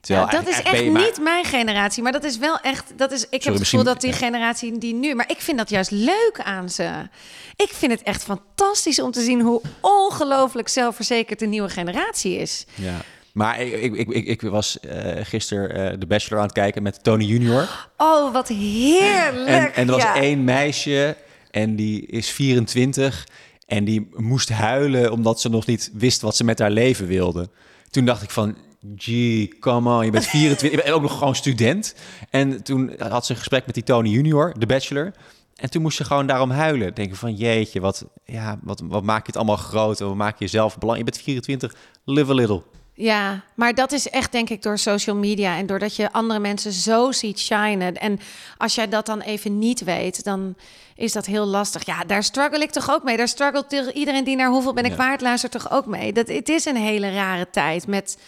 [0.00, 2.92] Terwijl Ja, dat is echt niet mijn generatie, maar dat is wel echt.
[2.96, 5.14] Dat is, ik heb het gevoel misschien- dat die generatie die nu.
[5.14, 7.08] Maar ik vind dat juist leuk aan ze.
[7.56, 12.64] Ik vind het echt fantastisch om te zien hoe ongelooflijk zelfverzekerd de nieuwe generatie is.
[12.74, 12.96] Ja.
[13.38, 17.02] Maar ik, ik, ik, ik, was eh gisteren eh The Bachelor aan het kijken met
[17.02, 17.68] Tony Junior.
[17.96, 19.48] Oh, wat heerlijk!
[19.48, 20.14] En, en er was ja.
[20.14, 21.16] één meisje
[21.50, 23.26] en die is 24
[23.66, 27.48] en die moest huilen omdat ze nog niet wist wat ze met haar leven wilde.
[27.90, 28.56] Toen dacht ik van,
[28.96, 31.94] gee, come on, je bent 24, je bent ook nog gewoon student.
[32.30, 35.12] En toen had ze een gesprek met die Tony Junior, de bachelor.
[35.56, 36.94] En toen moest ze gewoon daarom huilen.
[36.94, 40.00] Denken van, jeetje, wat, ja, wat, wat maak je het allemaal groot?
[40.00, 41.14] en Wat maak je jezelf belangrijk?
[41.14, 41.74] Je bent 24,
[42.04, 42.62] live a little.
[43.00, 46.72] Ja, maar dat is echt denk ik door social media en doordat je andere mensen
[46.72, 47.94] zo ziet shinen.
[47.94, 48.20] En
[48.56, 50.54] als jij dat dan even niet weet, dan
[50.94, 51.86] is dat heel lastig.
[51.86, 53.16] Ja, daar struggle ik toch ook mee.
[53.16, 54.96] Daar struggelt iedereen die naar hoeveel ben ik Ja.
[54.96, 56.12] waard luistert toch ook mee.
[56.12, 58.18] Dat, het is een hele rare tijd met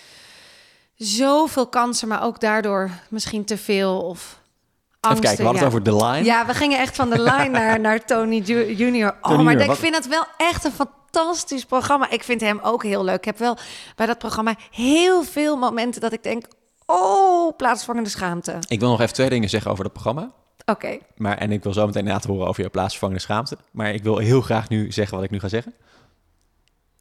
[0.96, 4.38] zoveel kansen, maar ook daardoor misschien te veel of
[5.00, 5.10] angsten.
[5.10, 5.68] Even kijken, we hadden ja.
[5.68, 6.24] het over The Line.
[6.24, 9.08] Ja, we gingen echt van de line naar, naar Tony Ju- Junior.
[9.10, 10.98] Oh, Tony maar Junior, ik wat- vind het wel echt een fantastisch
[11.68, 12.10] programma.
[12.10, 13.16] Ik vind hem ook heel leuk.
[13.16, 13.56] Ik heb wel
[13.96, 16.44] bij dat programma heel veel momenten dat ik denk...
[16.86, 18.56] Oh, plaatsvangende schaamte.
[18.68, 20.32] Ik wil nog even twee dingen zeggen over dat programma.
[20.64, 20.98] Oké.
[21.16, 23.56] Maar, en ik wil zo meteen laten horen over jouw plaatsvervangende schaamte.
[23.72, 25.74] Maar ik wil heel graag nu zeggen wat ik nu ga zeggen.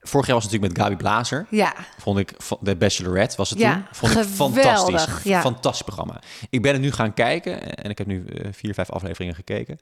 [0.02, 1.48] Vorig jaar was het natuurlijk met Gabi Blazer.
[1.50, 1.74] Ja.
[1.98, 3.84] Vond ik, van- de Bachelorette was het Ja, toen.
[3.92, 5.24] Vond ik fantastisch.
[5.24, 5.42] ja.
[5.42, 6.22] Fantastisch programma.
[6.50, 7.76] Ik ben het nu gaan kijken.
[7.76, 9.80] En ik heb nu eh, vier, vijf afleveringen gekeken.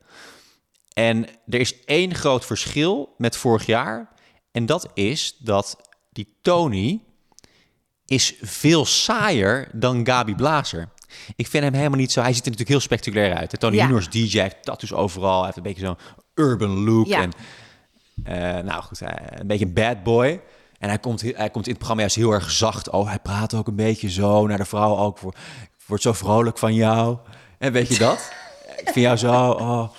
[0.93, 4.09] En er is één groot verschil met vorig jaar.
[4.57, 5.77] En dat is dat
[6.11, 7.01] die Tony
[8.05, 10.89] is veel saaier dan Gabi Blazer.
[11.35, 12.21] Ik vind hem helemaal niet zo...
[12.21, 13.51] Hij ziet er natuurlijk heel spectaculair uit.
[13.51, 13.57] hè.
[13.57, 13.99] Tony Ja.
[14.09, 15.35] DJ, heeft tattoos overal.
[15.35, 15.97] Hij heeft een beetje zo'n
[16.33, 17.07] urban look.
[17.07, 17.21] Ja.
[17.21, 17.31] En,
[18.23, 20.41] eh, nou goed, een beetje een bad boy.
[20.79, 22.89] En hij komt, hij komt in het programma juist heel erg zacht.
[22.89, 24.97] Oh, hij praat ook een beetje zo naar de vrouw.
[24.97, 27.17] Ook voor, ik word zo vrolijk van jou.
[27.57, 28.31] En weet je dat?
[28.77, 29.89] ik vind jou zo, oh,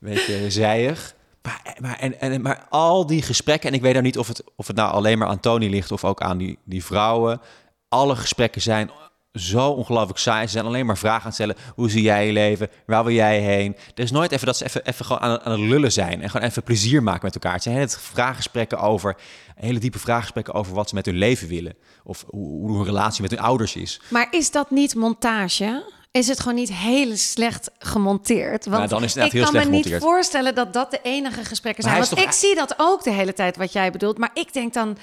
[0.00, 1.14] een beetje zijig.
[1.44, 4.42] Maar, maar, en, en, maar al die gesprekken, en ik weet nou niet of het,
[4.56, 7.40] of het nou alleen maar aan Tony ligt of ook aan die, die vrouwen.
[7.88, 8.90] Alle gesprekken zijn
[9.32, 10.46] zo ongelooflijk saai.
[10.46, 11.56] Ze zijn alleen maar vragen aan het stellen.
[11.74, 12.68] Hoe zie jij je leven?
[12.86, 13.76] Waar wil jij heen?
[13.94, 16.22] Er is nooit even dat ze even, even gewoon aan, aan het lullen zijn.
[16.22, 17.52] En gewoon even plezier maken met elkaar.
[17.52, 19.16] Het zijn hele vraaggesprekken over...
[19.54, 21.76] Hele diepe vraaggesprekken over wat ze met hun leven willen.
[22.04, 24.00] Of hoe, hoe hun relatie met hun ouders is.
[24.08, 25.84] Maar is dat niet montage?
[26.18, 28.64] Is het gewoon niet heel slecht gemonteerd?
[28.64, 30.90] Want Nou, dan is het echt ik heel kan slecht me niet voorstellen dat dat
[30.90, 31.96] de enige gesprekken zijn.
[31.96, 34.18] Want ik zie dat ook de hele tijd wat jij bedoelt.
[34.18, 34.96] Maar ik denk dan,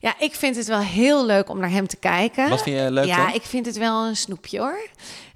[0.00, 2.48] ja, ik vind het wel heel leuk om naar hem te kijken.
[2.48, 3.34] Wat vind je leuk Ja, dan?
[3.34, 4.88] ik vind het wel een snoepje hoor.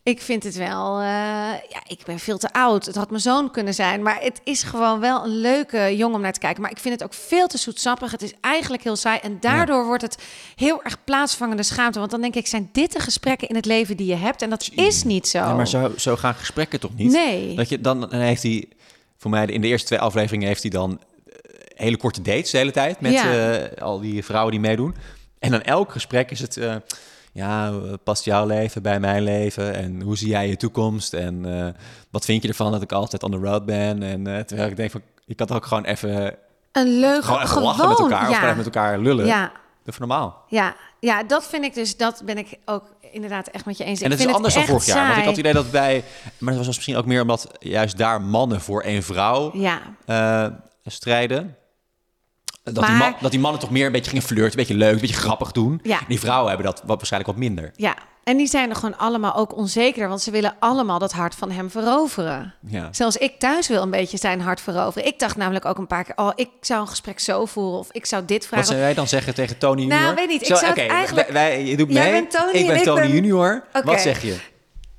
[0.04, 1.04] Ik vind het wel, eh,
[1.68, 2.86] ja, ik ben veel te oud.
[2.86, 6.20] Het had mijn zoon kunnen zijn, maar het is gewoon wel een leuke jongen om
[6.22, 6.62] naar te kijken.
[6.62, 8.10] Maar ik vind het ook veel te zoetsappig.
[8.10, 10.18] Het is eigenlijk heel saai en daardoor wordt het
[10.54, 11.98] heel erg plaatsvangende schaamte.
[11.98, 14.42] Want dan denk ik, zijn dit de gesprekken in het leven die je hebt?
[14.42, 15.56] En dat is niet zo.
[15.56, 17.12] Maar zo, zo gaan gesprekken toch niet?
[17.12, 17.54] Nee.
[17.56, 18.68] Dat je, dan, dan heeft hij,
[19.18, 21.34] voor mij in de eerste twee afleveringen heeft hij dan eh,
[21.74, 23.58] hele korte dates de hele tijd met Ja.
[23.58, 24.94] eh, al die vrouwen die meedoen.
[25.38, 26.58] En dan elk gesprek is het,
[27.34, 27.72] ja,
[28.04, 29.74] past jouw leven bij mijn leven?
[29.74, 31.12] En hoe zie jij je toekomst?
[31.12, 34.02] En eh, wat vind je ervan dat ik altijd on the road ben?
[34.02, 36.36] En eh, terwijl ik denk van, je kan toch ook gewoon even,
[36.72, 38.34] Een leuk, gewoon even lachen met elkaar of ja.
[38.34, 39.26] gewoon even met elkaar lullen.
[39.26, 39.52] Ja,
[39.84, 40.44] Dat is normaal.
[40.48, 44.00] ja, ja, dat vind ik dus, dat ben ik ook inderdaad echt met je eens.
[44.00, 45.06] En ik het is anders dan vorig jaar.
[45.06, 46.04] Want ik had het idee dat bij...
[46.38, 50.46] Maar dat was misschien ook meer omdat juist daar mannen voor één vrouw Ja, eh,
[50.84, 51.56] strijden.
[52.64, 54.74] Dat, die Maar- man, dat die mannen toch meer een beetje gingen flirten, een beetje
[54.74, 55.80] leuk, een beetje grappig doen.
[55.82, 55.98] Ja.
[55.98, 57.70] En die vrouwen hebben dat wat, waarschijnlijk wat minder.
[57.76, 57.94] ja.
[58.24, 61.50] En die zijn er gewoon allemaal ook onzeker, want ze willen allemaal dat hart van
[61.50, 62.54] hem veroveren.
[62.66, 62.88] Ja.
[62.90, 65.08] Zelfs ik thuis wil een beetje zijn hart veroveren.
[65.08, 67.88] Ik dacht namelijk ook een paar keer, oh, ik zou een gesprek zo voeren of
[67.92, 68.66] ik zou dit Wat vragen.
[68.66, 70.14] zou jij dan zeggen tegen Tony Nou, Junior?
[70.14, 70.40] weet niet.
[70.50, 72.20] Ik zou eigenlijk- wij, wij- je doet Jij mee.
[72.20, 73.64] bent Tony ik en ben ik Tony ben- Junior.
[73.84, 74.36] Wat zeg je?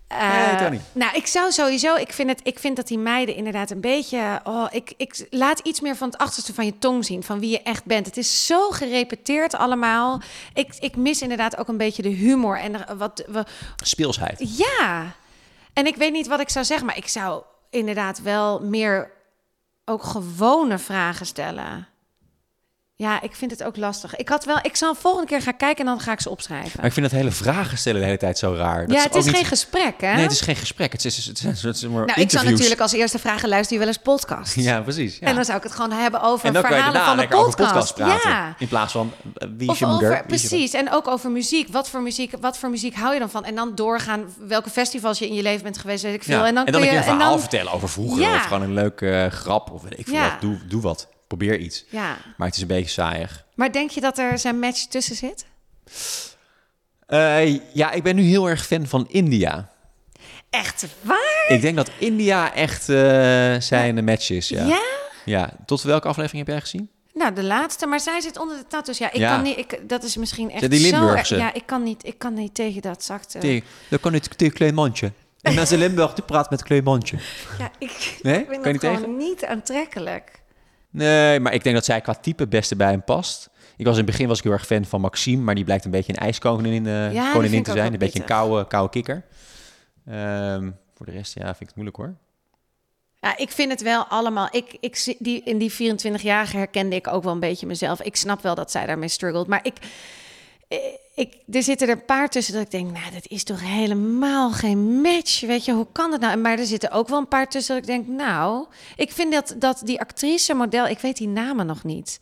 [0.07, 0.71] Eh.
[0.91, 4.39] Nou, ik zou sowieso, ik vind, het, ik vind dat die meiden inderdaad een beetje,
[4.43, 7.49] oh, ik, ik laat iets meer van het achterste van je tong zien, van wie
[7.49, 8.05] je echt bent.
[8.05, 10.21] Het is zo gerepeteerd allemaal.
[10.53, 14.57] Ik, ik mis inderdaad ook een beetje de humor en wat we, Speelsheid.
[14.57, 15.15] Ja,
[15.73, 19.11] en ik weet niet wat ik zou zeggen, maar ik zou inderdaad wel meer
[19.85, 21.87] ook gewone vragen stellen.
[22.97, 24.15] Ja, ik vind het ook lastig.
[24.15, 26.71] Ik had wel, ik zal volgende keer gaan kijken en dan ga ik ze opschrijven.
[26.75, 28.87] Maar ik vind dat hele vragen stellen de hele tijd zo raar.
[28.87, 30.13] Dat ja, het is niet- geen gesprek, hè?
[30.13, 30.91] Nee, het is geen gesprek.
[30.91, 33.19] Het is, het is, het is, het is maar nou, ik zou natuurlijk als eerste
[33.19, 34.55] vragen luisteren je wel eens podcast.
[34.55, 35.17] Ja, precies.
[35.19, 35.27] Ja.
[35.27, 37.73] En dan zou ik het gewoon hebben over verhalen van de lekker over podcast.
[37.73, 38.29] podcast praten.
[38.29, 38.55] Ja.
[38.57, 40.11] In plaats van, eh, wie is je moeder?
[40.11, 41.67] over, precies, en ook over muziek.
[41.71, 43.45] Wat voor muziek, wat voor muziek hou je dan van?
[43.45, 46.39] En dan doorgaan welke festivals je in je leven bent geweest, weet ik veel.
[46.39, 46.45] Ja.
[46.45, 48.35] En dan, en dan kun je, een verhaal dan, vertellen over vroeger.
[48.35, 49.71] Of gewoon een leuke eh, grap.
[49.71, 50.29] Of weet ik veel.
[50.39, 51.07] Doe, doe wat.
[51.27, 51.85] Probeer iets.
[51.89, 53.45] Ja, Maar het is een beetje saaiig.
[53.55, 55.45] maar denk je dat er zijn match tussen zit?
[57.07, 59.69] Eh, ja, ik ben nu heel erg fan van India.
[60.49, 61.45] Echt waar?
[61.47, 62.95] Ik denk dat India echt eh,
[63.59, 64.49] zijn match is.
[64.49, 64.65] Ja.
[64.65, 64.81] Ja?
[65.25, 65.53] ja.
[65.65, 66.89] Tot welke aflevering heb jij gezien?
[67.13, 68.97] Nou, de laatste, maar zij zit onder de tattoos.
[68.97, 69.33] Ja, ik Ja.
[69.35, 69.57] kan niet.
[69.57, 71.35] Ik, dat is misschien echt die zo Limburgse?
[71.35, 72.05] erg- Ja, ik kan niet.
[72.05, 73.39] Ik kan niet tegen dat zakte.
[73.39, 75.11] Tegen, dan kan het tegen Kleemantje.
[75.41, 77.17] En in Limburg, die praat met Kleemantje.
[77.59, 78.39] Ja, ik, Nee?
[78.39, 80.41] ik vind Kan dat niet gewoon niet aantrekkelijk.
[80.95, 83.49] Nee, maar ik denk dat zij qua type beste bij hem past.
[83.77, 85.85] Ik was in het begin was ik heel erg fan van Maxime, maar die blijkt
[85.85, 87.93] een beetje een ijskoningin uh, die koningin vind ik te zijn.
[87.93, 89.25] Een beetje een koude, koude kikker.
[90.05, 92.15] Ehm, voor de rest, ja, vind ik het moeilijk hoor.
[93.19, 94.47] Ja, ik vind het wel allemaal.
[94.51, 98.01] Ik, ik, die, in die 24-jarige herkende ik ook wel een beetje mezelf.
[98.01, 99.47] Ik snap wel dat zij daarmee struggelt.
[99.47, 99.87] Maar ik, eh,
[101.15, 104.51] ik, er zitten er een paar tussen dat ik denk, nou, dat is toch helemaal
[104.51, 105.41] geen match.
[105.41, 106.37] Weet je, hoe kan dat nou?
[106.37, 109.55] Maar er zitten ook wel een paar tussen dat ik denk, nou, ik vind dat,
[109.57, 112.19] dat die actrice, model, ik weet die namen nog niet.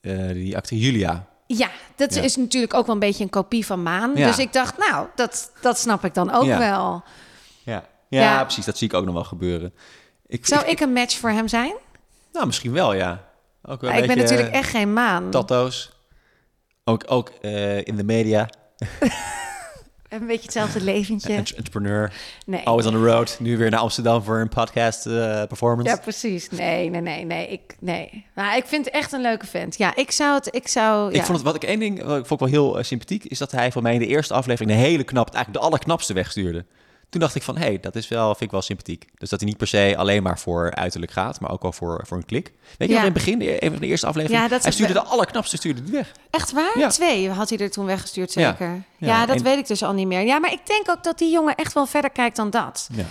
[0.00, 1.26] Eh, die actrice Julia.
[1.46, 2.22] Ja, dat Ja.
[2.22, 4.12] is natuurlijk ook wel een beetje een kopie van Maan.
[4.14, 4.26] Ja.
[4.26, 6.58] Dus ik dacht, nou, dat, dat snap ik dan ook Ja.
[6.58, 7.02] wel.
[7.62, 7.84] Ja.
[8.08, 8.64] Ja, precies.
[8.64, 9.74] Dat zie ik ook nog wel gebeuren.
[10.26, 11.72] Ik, Zou ik een match voor hem zijn?
[12.32, 13.24] Nou, misschien wel, ja.
[13.62, 15.30] Ook wel Maar ik ben natuurlijk echt geen Maan.
[15.30, 15.90] Tattoos.
[16.88, 18.48] Ook, ook eh, in de media.
[20.08, 21.32] Een beetje hetzelfde leventje.
[21.32, 22.12] Ent- Entrepreneur.
[22.46, 22.66] Nee.
[22.66, 23.36] Always on the road.
[23.40, 25.90] Nu weer naar Amsterdam voor een podcast eh, performance.
[25.94, 26.50] Ja, precies.
[26.50, 27.48] Nee, nee, nee, nee.
[27.48, 28.26] Ik, nee.
[28.34, 29.76] Maar ik vind het echt een leuke vent.
[29.76, 30.54] Ja, ik zou het...
[30.54, 31.10] Ik zou...
[31.12, 31.18] Ja.
[31.18, 33.24] Ik vond het, wat ik één ding, wat ik vond ik wel heel eh, sympathiek,
[33.24, 36.12] is dat hij voor mij in de eerste aflevering de hele knap, eigenlijk de allerknapste
[36.12, 36.64] wegstuurde.
[37.08, 39.08] Toen dacht ik van, hé, hey, dat is wel, vind ik wel sympathiek.
[39.18, 42.04] Dus dat hij niet per se alleen maar voor uiterlijk gaat, maar ook wel voor,
[42.06, 42.52] voor een klik.
[42.78, 42.98] Weet je Ja.
[42.98, 45.82] in het begin, een van de eerste aflevering, Ja, dat hij stuurde de allerknapste, stuurde
[45.82, 46.12] die weg.
[46.30, 46.78] Echt waar?
[46.78, 46.88] Ja.
[46.88, 48.82] Twee had hij er toen weggestuurd, zeker.
[48.98, 50.22] Ja, dat en- weet ik dus al niet meer.
[50.22, 52.88] Ja, maar ik denk ook dat die jongen echt wel verder kijkt dan dat.
[52.92, 53.04] Ja.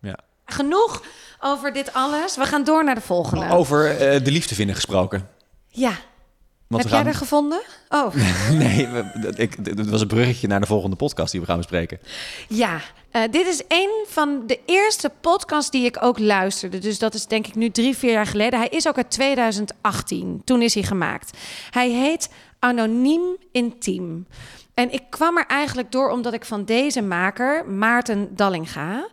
[0.00, 0.18] ja.
[0.46, 1.02] Genoeg
[1.40, 2.36] over dit alles.
[2.36, 3.48] We gaan door naar de volgende.
[3.50, 5.28] Over eh, de liefde vinden gesproken.
[5.68, 5.92] Ja.
[6.68, 7.62] Want Heb jij er gevonden?
[7.88, 8.14] Oh,
[8.50, 11.56] Nee, we- dat- ik, dat was een bruggetje naar de volgende podcast die we gaan
[11.56, 11.98] bespreken.
[12.48, 12.80] ja.
[13.10, 16.78] Eh, dit is een van de eerste podcasts die ik ook luisterde.
[16.78, 18.58] Dus dat is denk ik nu drie, vier jaar geleden.
[18.58, 20.42] Hij is ook uit 2018.
[20.44, 21.38] Toen is hij gemaakt.
[21.70, 24.26] Hij heet Anoniem Intiem.
[24.76, 29.08] En ik kwam er eigenlijk door omdat ik van deze maker, Maarten Dallinga,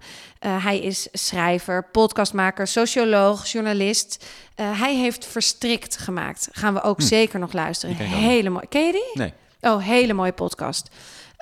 [0.45, 4.25] uh, hij is schrijver, podcastmaker, socioloog, journalist.
[4.55, 6.49] Uh, hij heeft Verstrikt gemaakt.
[6.51, 7.05] Gaan we ook hm.
[7.05, 7.95] zeker nog luisteren.
[7.95, 8.65] Hele mooi.
[8.69, 9.11] Ken je die?
[9.13, 9.33] Nee.
[9.61, 10.89] Oh, hele mooie podcast.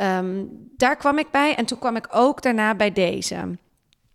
[0.02, 3.58] Um, daar kwam ik bij en toen kwam ik ook daarna bij deze.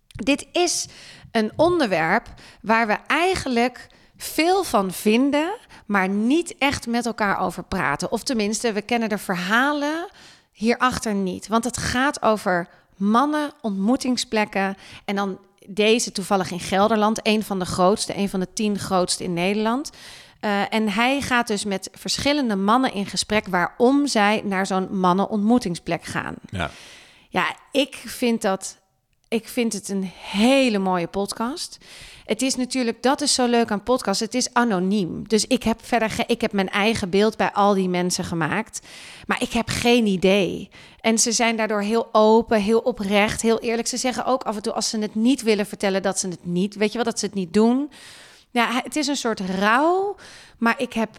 [0.07, 0.87] Dit is
[1.31, 2.27] een onderwerp
[2.61, 5.53] waar we eigenlijk veel van vinden,
[5.85, 8.11] maar niet echt met elkaar over praten.
[8.11, 10.09] Of tenminste, we kennen de verhalen
[10.51, 11.47] hierachter niet.
[11.47, 14.77] Want het gaat over mannen, ontmoetingsplekken.
[15.05, 19.23] En dan deze toevallig in Gelderland, een van de grootste, een van de tien grootste
[19.23, 19.91] in Nederland.
[20.41, 26.03] Uh, en hij gaat dus met verschillende mannen in gesprek waarom zij naar zo'n mannenontmoetingsplek
[26.03, 26.35] gaan.
[26.49, 26.69] Ja.
[27.29, 28.77] ja, ik vind dat.
[29.27, 31.77] Ik vind het een hele mooie podcast.
[32.27, 34.19] Het is natuurlijk, dat is zo leuk aan podcast.
[34.19, 35.27] Het is anoniem.
[35.27, 38.87] Dus ik heb verder, ge, ik heb mijn eigen beeld bij al die mensen gemaakt.
[39.27, 40.69] Maar ik heb geen idee.
[41.01, 43.87] En ze zijn daardoor heel open, heel oprecht, heel eerlijk.
[43.87, 46.45] Ze zeggen ook af en toe als ze het niet willen vertellen, dat ze het
[46.45, 47.91] niet, weet je wel, dat ze het niet doen.
[48.51, 50.15] Ja, het is een soort rouw,
[50.57, 51.09] maar ik heb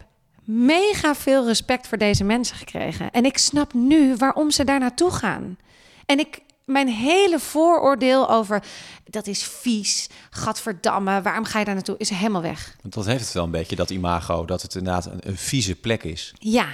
[0.43, 3.11] mega veel respect voor deze mensen gekregen.
[3.11, 5.57] En ik snap nu waarom ze daar naartoe gaan.
[6.05, 8.63] En ik, mijn hele vooroordeel over
[9.05, 12.75] dat is vies, gadverdamme, waarom ga je daar naartoe, is helemaal weg.
[12.81, 15.75] Want dat heeft het wel een beetje, dat imago, dat het inderdaad een, een vieze
[15.75, 16.33] plek is.
[16.39, 16.65] Ja.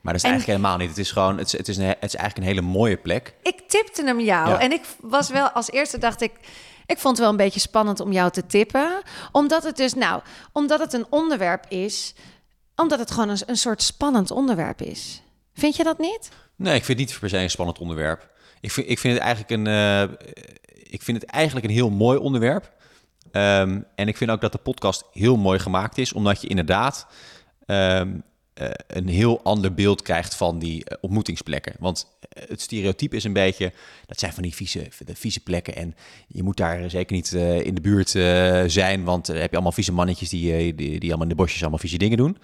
[0.00, 0.88] Maar dat is eigenlijk helemaal niet.
[0.88, 3.34] Het is gewoon, het is, het is, een, het is eigenlijk een hele mooie plek.
[3.42, 6.32] Ik tipte hem jou en ik was wel, als eerste dacht ik,
[6.86, 9.02] ik vond het wel een beetje spannend om jou te tippen.
[9.32, 10.22] Omdat het dus, nou,
[10.52, 12.14] omdat het een onderwerp is,
[12.76, 15.22] omdat het gewoon een, een soort spannend onderwerp is.
[15.54, 16.28] Vind je dat niet?
[16.56, 18.28] Nee, ik vind het niet per se een spannend onderwerp.
[18.60, 20.02] Ik vind, ik vind het eigenlijk een, uh,
[20.82, 22.72] ik vind het eigenlijk een heel mooi onderwerp.
[23.32, 27.06] Um, en ik vind ook dat de podcast heel mooi gemaakt is, omdat je inderdaad
[27.66, 28.22] um,
[28.54, 31.74] uh, een heel ander beeld krijgt van die uh, ontmoetingsplekken.
[31.78, 33.72] Want het stereotype is een beetje,
[34.06, 35.76] dat zijn van die vieze, de plekken.
[35.76, 35.94] En
[36.28, 38.10] je moet daar zeker niet in de buurt
[38.72, 41.60] zijn, want dan heb je allemaal vieze mannetjes die, die, die allemaal in de bosjes
[41.60, 42.38] allemaal vieze dingen doen.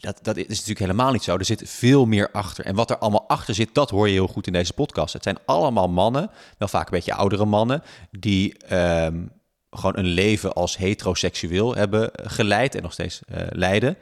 [0.00, 1.36] Dat, dat is natuurlijk helemaal niet zo.
[1.36, 2.64] Er zit veel meer achter.
[2.64, 5.12] En wat er allemaal achter zit, dat hoor je heel goed in deze podcast.
[5.12, 9.30] Het zijn allemaal mannen, wel vaak een beetje oudere mannen, die um,
[9.70, 13.96] gewoon een leven als heteroseksueel hebben geleid en nog steeds uh, leiden.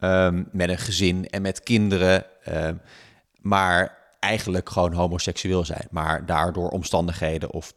[0.00, 2.24] Um, met een gezin en met kinderen.
[2.48, 2.80] Um,
[3.40, 5.88] maar eigenlijk gewoon homoseksueel zijn.
[5.90, 7.72] Maar daardoor omstandigheden of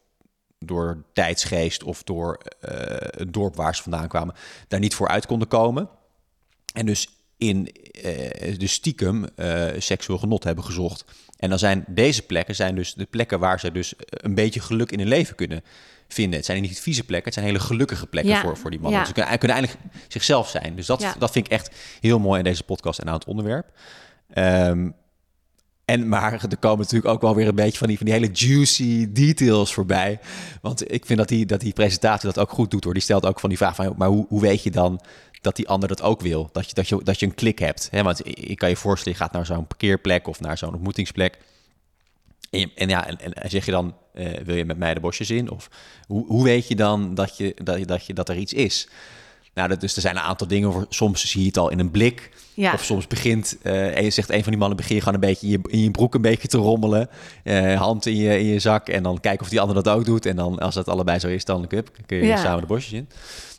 [0.58, 4.34] door tijdsgeest of door uh, het dorp waar ze vandaan kwamen,
[4.68, 5.88] daar niet voor uit konden komen.
[6.74, 11.04] En dus in uh, de stiekem uh, seksueel genot hebben gezocht.
[11.36, 14.92] En dan zijn deze plekken zijn dus de plekken waar ze dus een beetje geluk
[14.92, 15.62] in hun leven kunnen
[16.08, 16.36] vinden.
[16.36, 18.40] Het zijn niet vieze plekken, het zijn hele gelukkige plekken ja.
[18.40, 19.00] voor, voor die mannen.
[19.00, 19.06] Ja.
[19.06, 20.76] Dus ze kunnen, kunnen eigenlijk zichzelf zijn.
[20.76, 21.14] Dus dat, ja.
[21.18, 21.70] dat vind ik echt
[22.00, 23.66] heel mooi in deze podcast en aan het onderwerp.
[24.34, 24.94] Um,
[25.84, 28.30] en maar er komen natuurlijk ook wel weer een beetje van die, van die hele
[28.32, 30.20] juicy details voorbij.
[30.60, 32.92] Want ik vind dat die, dat die presentatie dat ook goed doet hoor.
[32.92, 35.00] Die stelt ook van die vraag van, maar hoe, hoe weet je dan
[35.44, 36.48] dat die ander dat ook wil?
[36.52, 37.88] Dat je, dat je, dat je een klik hebt.
[37.90, 38.02] Hè?
[38.02, 41.38] Want ik kan je voorstellen, je gaat naar zo'n parkeerplek of naar zo'n ontmoetingsplek.
[42.50, 45.30] En, en ja, en, en, zeg je dan, uh, wil je met mij de bosjes
[45.30, 45.50] in?
[45.50, 45.68] Of
[46.06, 48.88] hoe, hoe weet je dan dat, je, dat, je, dat, je, dat er iets is?
[49.54, 50.72] Nou, dat, dus er zijn een aantal dingen.
[50.72, 52.30] Voor, soms zie je het al in een blik.
[52.54, 52.72] Ja.
[52.72, 55.46] Of soms begint, uh, en je zegt een van die mannen begin gewoon een beetje
[55.46, 57.08] in je, in je broek een beetje te rommelen.
[57.44, 60.04] Uh, hand in je, in je zak en dan kijken of die ander dat ook
[60.04, 60.26] doet.
[60.26, 62.36] En dan als dat allebei zo is, dan kun je ja.
[62.36, 63.08] samen de bosjes in.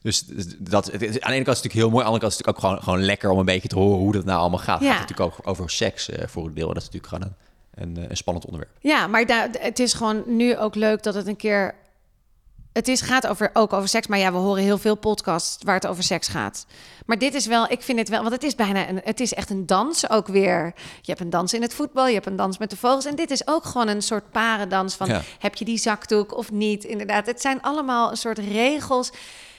[0.02, 0.24] Dus
[0.58, 2.06] dat, het, is, aan de ene kant is het natuurlijk heel mooi.
[2.06, 3.78] Aan de andere kant is het natuurlijk ook gewoon, gewoon lekker om een beetje te
[3.78, 4.80] horen hoe dat nou allemaal gaat.
[4.80, 4.88] Ja.
[4.88, 6.68] Het gaat natuurlijk ook over seks uh, voor een deel.
[6.68, 7.36] En dat is natuurlijk gewoon
[7.76, 8.74] een, een, een spannend onderwerp.
[8.80, 11.76] Ja, maar daar, het is gewoon nu ook leuk dat het een keer
[12.76, 15.76] het is, gaat over, ook over seks, maar ja, we horen heel veel podcasts waar
[15.76, 16.66] het over seks gaat.
[17.06, 19.34] Maar dit is wel, ik vind het wel, want het is bijna een, het is
[19.34, 20.74] echt een dans ook weer.
[21.02, 23.06] Je hebt een dans in het voetbal, je hebt een dans met de vogels.
[23.06, 25.22] En dit is ook gewoon een soort parendans van, ja.
[25.40, 26.84] heb je die zakdoek of niet?
[26.84, 29.12] Inderdaad, het zijn allemaal een soort regels.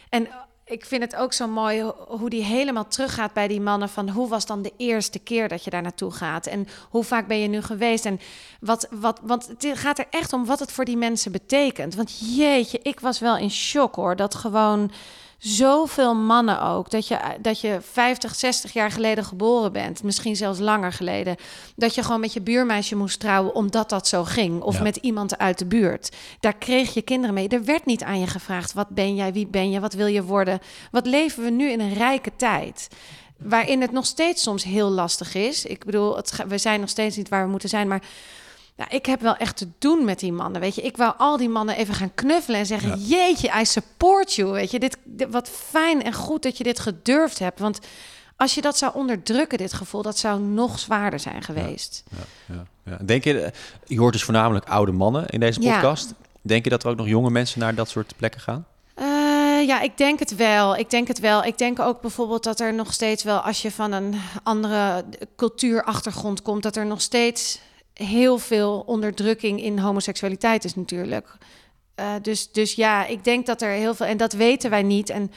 [0.09, 0.29] En
[0.69, 3.89] ik vind het ook zo mooi hoe die helemaal teruggaat bij die mannen.
[3.89, 6.47] Van hoe was dan de eerste keer dat je daar naartoe gaat?
[6.47, 8.07] En hoe vaak ben je nu geweest?
[8.07, 8.21] En
[8.61, 11.95] wat, wat, want het gaat er echt om wat het voor die mensen betekent.
[11.95, 14.17] Want jeetje, ik was wel in shock hoor.
[14.17, 14.91] Dat gewoon
[15.39, 16.91] zoveel mannen ook.
[16.91, 20.03] Dat je, dat je 50, 60 jaar geleden geboren bent.
[20.03, 21.37] Misschien zelfs langer geleden.
[21.77, 24.63] Dat je gewoon met je buurmeisje moest trouwen omdat dat zo ging.
[24.63, 24.83] Of ja.
[24.83, 26.17] met iemand uit de buurt.
[26.41, 27.49] Daar kreeg je kinderen mee.
[27.49, 30.23] Er werd niet aan je gevraagd: wat ben jij, wie ben je, wat wil je
[30.23, 30.61] worden?
[30.91, 32.89] Wat leven we nu in een rijke tijd?
[33.39, 35.65] Waarin het nog steeds soms heel lastig is.
[35.65, 37.89] Ik bedoel, het, we zijn nog steeds niet waar we moeten zijn.
[37.89, 38.03] Maar
[38.77, 40.61] nou, ik heb wel echt te doen met die mannen.
[40.61, 42.97] Weet je, ik wou al die mannen even gaan knuffelen en zeggen: ja.
[42.97, 44.51] Jeetje, I support you.
[44.51, 47.59] Weet je, dit, dit, wat fijn en goed dat je dit gedurfd hebt.
[47.59, 47.79] Want
[48.37, 52.05] als je dat zou onderdrukken, dit gevoel, dat zou nog zwaarder zijn geweest.
[52.11, 52.99] Ja, ja, Ja.
[53.05, 53.53] Denk je, eh,
[53.85, 56.15] je hoort dus voornamelijk oude mannen in deze podcast.
[56.43, 58.67] Denk je dat er ook nog jonge mensen naar dat soort plekken gaan?
[58.95, 60.77] Eh, ja, ik denk het wel.
[60.77, 61.45] Ik denk het wel.
[61.45, 65.05] Ik denk ook bijvoorbeeld dat er nog steeds wel, als je van een andere
[65.37, 67.61] cultuurachtergrond komt, dat er nog steeds
[67.97, 71.37] heel veel onderdrukking in homoseksualiteit is natuurlijk.
[71.95, 75.11] Eh, dus, dus ja, ik denk dat er heel veel, en dat weten wij niet.
[75.11, 75.33] En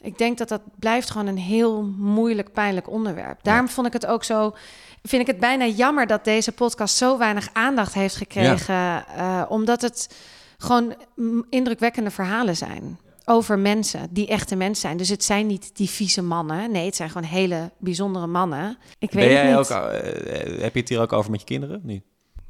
[0.00, 3.38] ik denk dat dat blijft gewoon een heel moeilijk, pijnlijk onderwerp.
[3.42, 4.54] Daarom vond ik het ook zo.
[5.02, 9.06] Vind ik het bijna jammer dat deze podcast zo weinig aandacht heeft gekregen.
[9.06, 10.14] eh, omdat het
[10.58, 10.94] gewoon
[11.50, 12.98] indrukwekkende verhalen zijn.
[13.24, 14.96] Over mensen die echte mensen zijn.
[14.96, 16.70] Dus het zijn niet die vieze mannen.
[16.70, 18.78] Nee, het zijn gewoon hele bijzondere mannen.
[18.98, 19.56] Ik weet Ben jij niet.
[19.56, 21.80] ook, eh, heb je het hier ook over met je kinderen?
[21.82, 22.04] Niet?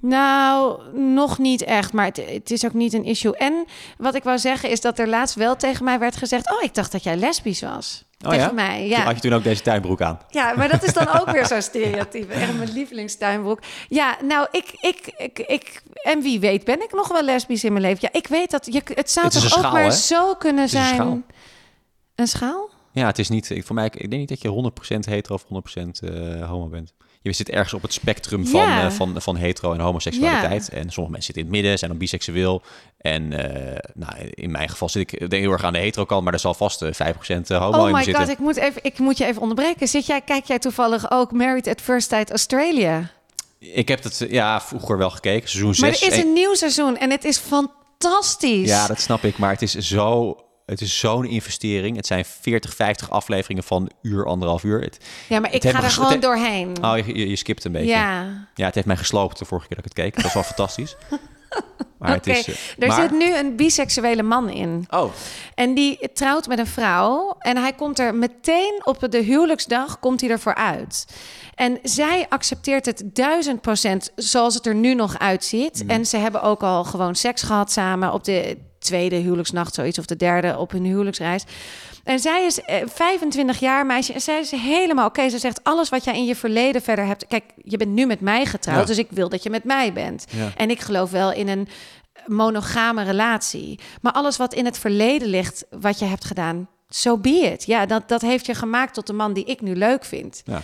[0.07, 3.37] Nou, nog niet echt, maar het, het is ook niet een issue.
[3.37, 3.65] En
[3.99, 6.53] wat ik wou zeggen is dat er laatst wel tegen mij werd gezegd...
[6.53, 8.05] oh, ik dacht dat jij lesbisch was.
[8.25, 8.53] Oh tegen ja?
[8.53, 9.11] mij, Had ja.
[9.11, 10.19] je toen ook deze tuinbroek aan?
[10.31, 12.33] Ja, maar dat is dan ook weer zo'n stereotype.
[12.33, 13.61] Echt mijn lievelingstuinbroek.
[13.89, 15.83] Ja, nou, ik, ik, ik, ik...
[16.03, 17.99] En wie weet ben ik nog wel lesbisch in mijn leven.
[18.01, 18.67] Ja, ik weet dat...
[18.73, 19.91] Je, het zou Het toch ook schaal, maar hè?
[19.91, 20.95] zo kunnen is een zijn...
[20.95, 21.21] schaal.
[22.15, 22.71] Een schaal?
[22.93, 23.51] Ja, het is niet.
[23.51, 26.95] Ik, voor mij, ik denk niet dat je 100% hetero of 100% eh, homo bent.
[27.25, 28.85] Je zit ergens op het spectrum van, Ja.
[28.85, 30.69] eh, van, van hetero en homoseksualiteit.
[30.69, 32.63] En sommige mensen zitten in het midden, zijn dan biseksueel.
[32.99, 36.25] En eh, nou, in mijn geval zit ik denk heel erg aan de hetero kant,
[36.25, 38.23] maar er zal vast eh, 5% homo Oh in my zitten.
[38.23, 39.89] god, ik moet, even, ik moet je even onderbreken.
[39.89, 43.11] Zit jij, kijk jij toevallig ook Married at First Sight Australia?
[43.59, 45.81] Ik heb het eh, ja, vroeger wel gekeken, seizoen 6.
[46.01, 48.69] Maar er is een nieuw seizoen en het is fantastisch.
[48.69, 49.39] Ja, dat snap ik.
[49.39, 50.37] Maar het is zo.
[50.67, 51.97] Het is zo'n investering.
[51.97, 54.81] Het zijn 40, 50 afleveringen van een uur, anderhalf uur.
[54.81, 54.99] Het,
[55.29, 56.85] Ja, maar ik ga er gewoon doorheen.
[56.85, 57.89] oh, je, je, je skipt een beetje.
[57.89, 58.49] ja.
[58.55, 60.17] Ja, het heeft mij gesloopt de vorige keer dat ik het keek.
[60.17, 60.97] Dat is wel fantastisch.
[61.99, 62.49] Maar het is.
[62.49, 64.87] eh, er maar- zit nu een biseksuele man in.
[64.91, 65.13] Oh,
[65.55, 67.37] En die trouwt met een vrouw.
[67.39, 71.07] En hij komt er meteen op de huwelijksdag komt hij ervoor uit.
[71.55, 75.83] En zij accepteert het duizend procent zoals het er nu nog uitziet.
[75.83, 75.91] Mm.
[75.91, 80.07] En ze hebben ook al gewoon seks gehad samen op de tweede huwelijksnacht, zoiets of
[80.07, 81.45] de derde op hun huwelijksreis.
[82.05, 85.29] En zij is eh, 25 jaar meisje en zij is helemaal oké.
[85.29, 87.27] Ze zegt alles wat jij in je verleden verder hebt.
[87.27, 88.85] Kijk, je bent nu met mij getrouwd, Ja.
[88.87, 90.25] dus ik wil dat je met mij bent.
[90.31, 90.53] Ja.
[90.57, 91.69] En ik geloof wel in een
[92.27, 93.79] monogame relatie.
[94.01, 97.65] Maar alles wat in het verleden ligt, wat je hebt gedaan, so be it.
[97.65, 100.43] Ja, dat, dat heeft je gemaakt tot de man die ik nu leuk vind.
[100.45, 100.63] ja.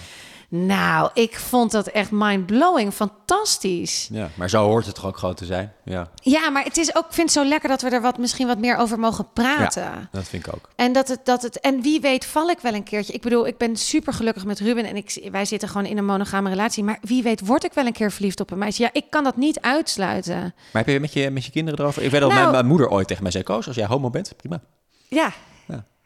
[0.53, 2.93] Nou, ik vond dat echt mind-blowing.
[2.93, 4.09] Fantastisch.
[4.13, 4.29] ja.
[4.35, 5.73] Maar zo hoort het toch ook gewoon te zijn.
[5.85, 8.19] Ja, Ja, maar het is ook, ik vind het zo lekker dat we er wat,
[8.19, 10.09] misschien wat meer over mogen praten.
[10.13, 10.69] dat vind ik ook.
[10.77, 13.13] En, dat het, dat het, en wie weet val ik wel een keertje.
[13.13, 16.05] Ik bedoel, ik ben super gelukkig met Ruben en ik, wij zitten gewoon in een
[16.05, 16.85] monogame relatie.
[16.85, 18.83] Maar wie weet word ik wel een keer verliefd op een meisje.
[18.83, 20.41] Ja, ik kan dat niet uitsluiten.
[20.73, 22.03] Maar heb je met je, met je kinderen erover?
[22.03, 24.11] Ik weet dat Nou- mijn, mijn moeder ooit tegen mij zei: Koos, als jij homo
[24.11, 24.61] bent, prima.
[25.09, 25.33] Ja, Ja.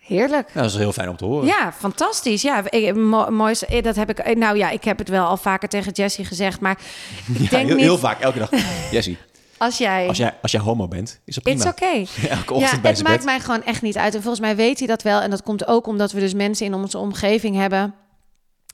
[0.07, 0.47] Heerlijk.
[0.55, 1.47] Nou, dat is heel fijn om te horen.
[1.47, 2.43] Ja, fantastisch.
[2.43, 2.95] Ja, ik,
[3.31, 3.55] mooi.
[3.69, 4.37] eh, Dat heb ik.
[4.37, 6.79] Nou ja, ik heb het wel al vaker tegen Jessie gezegd, maar
[7.35, 8.51] ik Ja, denk heel, niet heel vaak, elke dag.
[8.91, 9.19] Jessie,
[9.59, 10.09] als jij.
[10.09, 11.71] als jij, als jij homo bent, is dat It's prima.
[11.77, 12.07] okay.
[12.39, 13.25] Elke Ja, ochtend bij het maakt bed.
[13.25, 14.15] mij gewoon echt niet uit.
[14.15, 15.21] En volgens mij weet hij dat wel.
[15.21, 17.95] En dat komt ook omdat we dus mensen in onze omgeving hebben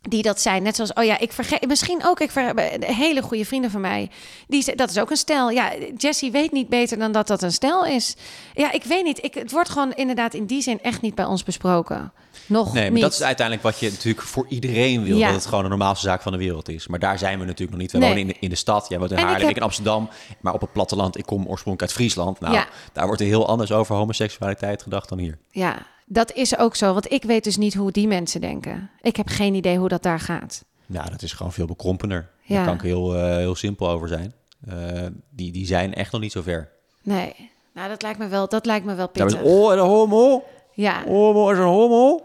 [0.08, 0.62] die dat zijn.
[0.62, 4.10] Net zoals, oh ja, ik vergeet, misschien ook, ik ver, hele goede vrienden van mij.
[4.48, 5.50] Die, ze- dat is ook een stijl.
[5.50, 8.16] Ja, Jessie weet niet beter dan dat dat een stijl is.
[8.54, 9.24] Ja, ik weet niet.
[9.24, 12.12] Ik, het wordt gewoon inderdaad in die zin echt niet bij ons besproken.
[12.46, 13.02] Nog Nee, maar niet.
[13.02, 15.16] dat is uiteindelijk wat je natuurlijk voor iedereen wil.
[15.16, 15.26] Ja.
[15.26, 16.86] Dat het gewoon de normaalste zaak van de wereld is.
[16.86, 17.92] Maar daar zijn we natuurlijk nog niet.
[17.92, 18.08] We Nee.
[18.08, 18.88] wonen in de, in de stad.
[18.88, 20.08] Jij woont in En Haarlem, ik, heb- in Amsterdam.
[20.40, 22.40] Maar op het platteland, ik kom oorspronkelijk uit Friesland.
[22.40, 22.66] Nou, Ja.
[22.92, 25.38] daar wordt er heel anders over homoseksualiteit gedacht dan hier.
[25.50, 25.76] Ja,
[26.12, 26.92] dat is ook zo.
[26.92, 28.90] Want ik weet dus niet hoe die mensen denken.
[29.00, 30.64] Ik heb geen idee hoe dat daar gaat.
[30.86, 32.30] Nou, dat is gewoon veel bekrompener.
[32.42, 32.56] Ja.
[32.56, 34.34] Daar kan ik heel, eh, heel simpel over zijn.
[34.68, 36.68] Eh, die, die zijn echt nog niet zo ver.
[37.02, 37.50] Nee.
[37.74, 39.42] Nou, dat lijkt me wel, dat lijkt me wel pittig.
[39.42, 40.44] oh, een homo.
[40.72, 42.22] Ja, Homo is een homo.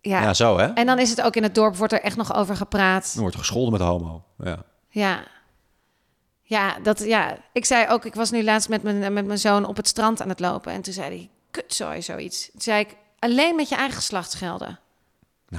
[0.00, 0.22] ja.
[0.22, 0.66] Ja, zo hè.
[0.66, 3.10] En dan is het ook in het dorp, wordt er echt nog over gepraat.
[3.12, 4.22] Dan wordt gescholden met homo.
[4.38, 4.62] Ja.
[4.88, 5.22] Ja.
[6.42, 9.64] Ja, dat, ja, ik zei ook, ik was nu laatst met mijn, met mijn zoon
[9.66, 10.72] op het strand aan het lopen.
[10.72, 12.50] En toen zei hij, kutzooi, zoiets.
[12.50, 14.78] Toen zei ik, alleen met je eigen geslacht schelden.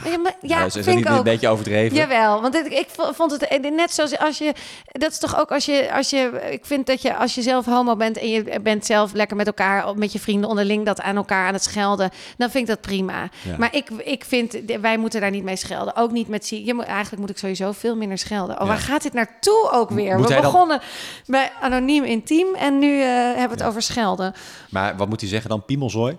[0.03, 1.97] ja, maar, ja Nou, is, is dat vind niet een beetje overdreven?
[1.97, 4.53] Jawel, want ik, ik vond het eh, net zoals als je...
[4.91, 6.47] Dat is toch ook als je, als je...
[6.51, 9.47] Ik vind dat je als je zelf homo bent en je bent zelf lekker met
[9.47, 9.97] elkaar...
[9.97, 12.09] met je vrienden onderling dat aan elkaar aan het schelden...
[12.37, 13.29] dan vind ik dat prima.
[13.41, 13.57] Ja.
[13.57, 15.95] Maar ik, ik vind, wij moeten daar niet mee schelden.
[15.95, 16.45] Ook niet met...
[16.45, 18.55] zie- Je moet, eigenlijk moet ik sowieso veel minder schelden.
[18.55, 18.67] Oh, Ja.
[18.67, 20.17] waar gaat dit naartoe ook weer?
[20.17, 20.81] Moet We dan- begonnen
[21.25, 24.33] bij anoniem intiem en nu eh, hebben we het over schelden.
[24.69, 25.65] Maar wat moet hij zeggen dan?
[25.65, 26.17] Piemelzooi?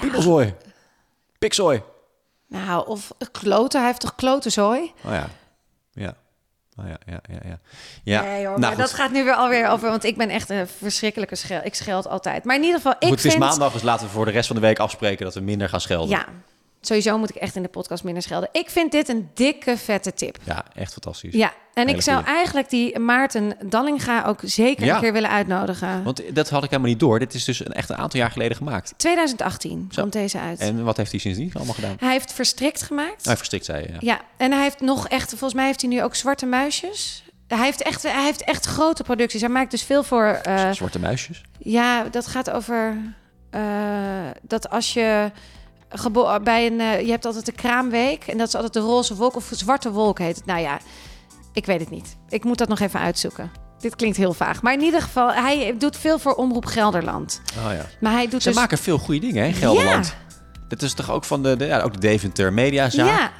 [0.00, 0.54] Piemelzooi.
[1.42, 1.82] Pikzooi.
[2.48, 3.78] Nou, of kloten.
[3.78, 4.92] Hij heeft toch klotenzooi?
[5.04, 5.28] Oh ja.
[5.92, 6.14] Ja.
[6.76, 7.58] Oh ja, ja, ja, ja.
[8.02, 8.22] ja.
[8.22, 9.88] nee hoor, nou, maar dat gaat nu weer alweer over...
[9.88, 11.60] want ik ben echt een verschrikkelijke schel.
[11.64, 12.44] Ik scheld altijd.
[12.44, 14.46] Maar in ieder geval, ik Goed, het is maandag, dus laten we voor de rest
[14.46, 16.08] van de week afspreken dat we minder gaan schelden.
[16.08, 16.26] Ja,
[16.84, 18.48] Sowieso moet ik echt in de podcast minder schelden.
[18.52, 20.38] Ik vind dit een dikke, vette tip.
[20.44, 21.34] Ja, echt fantastisch.
[21.34, 22.34] Ja, en Hele ik zou goeie.
[22.36, 24.94] eigenlijk die Maarten Dallinga ook zeker Ja.
[24.94, 26.02] een keer willen uitnodigen.
[26.02, 27.18] Want dat had ik helemaal niet door.
[27.18, 28.94] Dit is dus een, echt een aantal jaar geleden gemaakt.
[28.96, 30.00] 2018 Zo.
[30.00, 30.58] komt deze uit.
[30.58, 31.96] En wat heeft hij sindsdien allemaal gedaan?
[31.98, 33.24] Hij heeft Verstrikt gemaakt.
[33.24, 33.96] Hij verstrikt zei je, ja.
[34.00, 37.24] Ja, en hij heeft nog echt, volgens mij heeft hij nu ook Zwarte Muisjes.
[37.48, 39.40] Hij heeft echt, hij heeft echt grote producties.
[39.40, 40.24] Hij maakt dus veel voor.
[40.42, 41.42] eh, Zwarte muisjes.
[41.58, 42.96] ja, dat gaat over
[43.50, 43.60] eh,
[44.42, 45.30] dat als je
[46.42, 49.36] bij een, eh, je hebt altijd de kraamweek en dat is altijd de roze wolk
[49.36, 50.46] of zwarte wolk heet het.
[50.46, 50.78] Nou ja,
[51.52, 52.16] ik weet het niet.
[52.28, 53.50] Ik moet dat nog even uitzoeken.
[53.78, 57.40] Dit klinkt heel vaag, maar in ieder geval, hij doet veel voor Omroep Gelderland.
[57.58, 57.86] Oh ja.
[58.00, 60.14] Maar hij doet Ze dus maken veel goede dingen, hè, in Gelderland.
[60.68, 63.06] Dat is toch ook van de, de, ja, ook de Deventer Mediazaak?
[63.06, 63.30] Ja.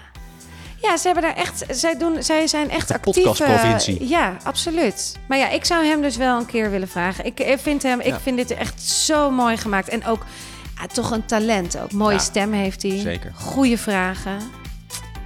[0.82, 1.64] Ja, ze hebben daar echt.
[1.70, 3.14] Zij, doen, zij zijn echt De actief.
[3.24, 3.98] podcastprovincie.
[4.00, 5.16] eh, ja, absoluut.
[5.28, 7.24] Maar ja, ik zou hem dus wel een keer willen vragen.
[7.24, 9.88] Ik, ik vind hem, ik vind dit echt zo mooi gemaakt.
[9.88, 10.24] En ook
[10.80, 11.92] ja, toch een talent ook.
[11.92, 12.98] Mooie Ja, stem heeft hij.
[12.98, 13.32] zeker.
[13.34, 14.38] Goede vragen.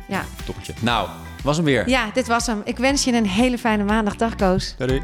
[0.09, 0.25] Ja.
[0.45, 0.73] Toppertje.
[0.81, 1.09] Nou,
[1.43, 1.89] was hem weer.
[1.89, 2.61] ja, dit was hem.
[2.65, 4.17] Ik wens je een hele fijne maandag.
[4.17, 4.75] Dag, Koos.
[4.79, 5.03] Doei.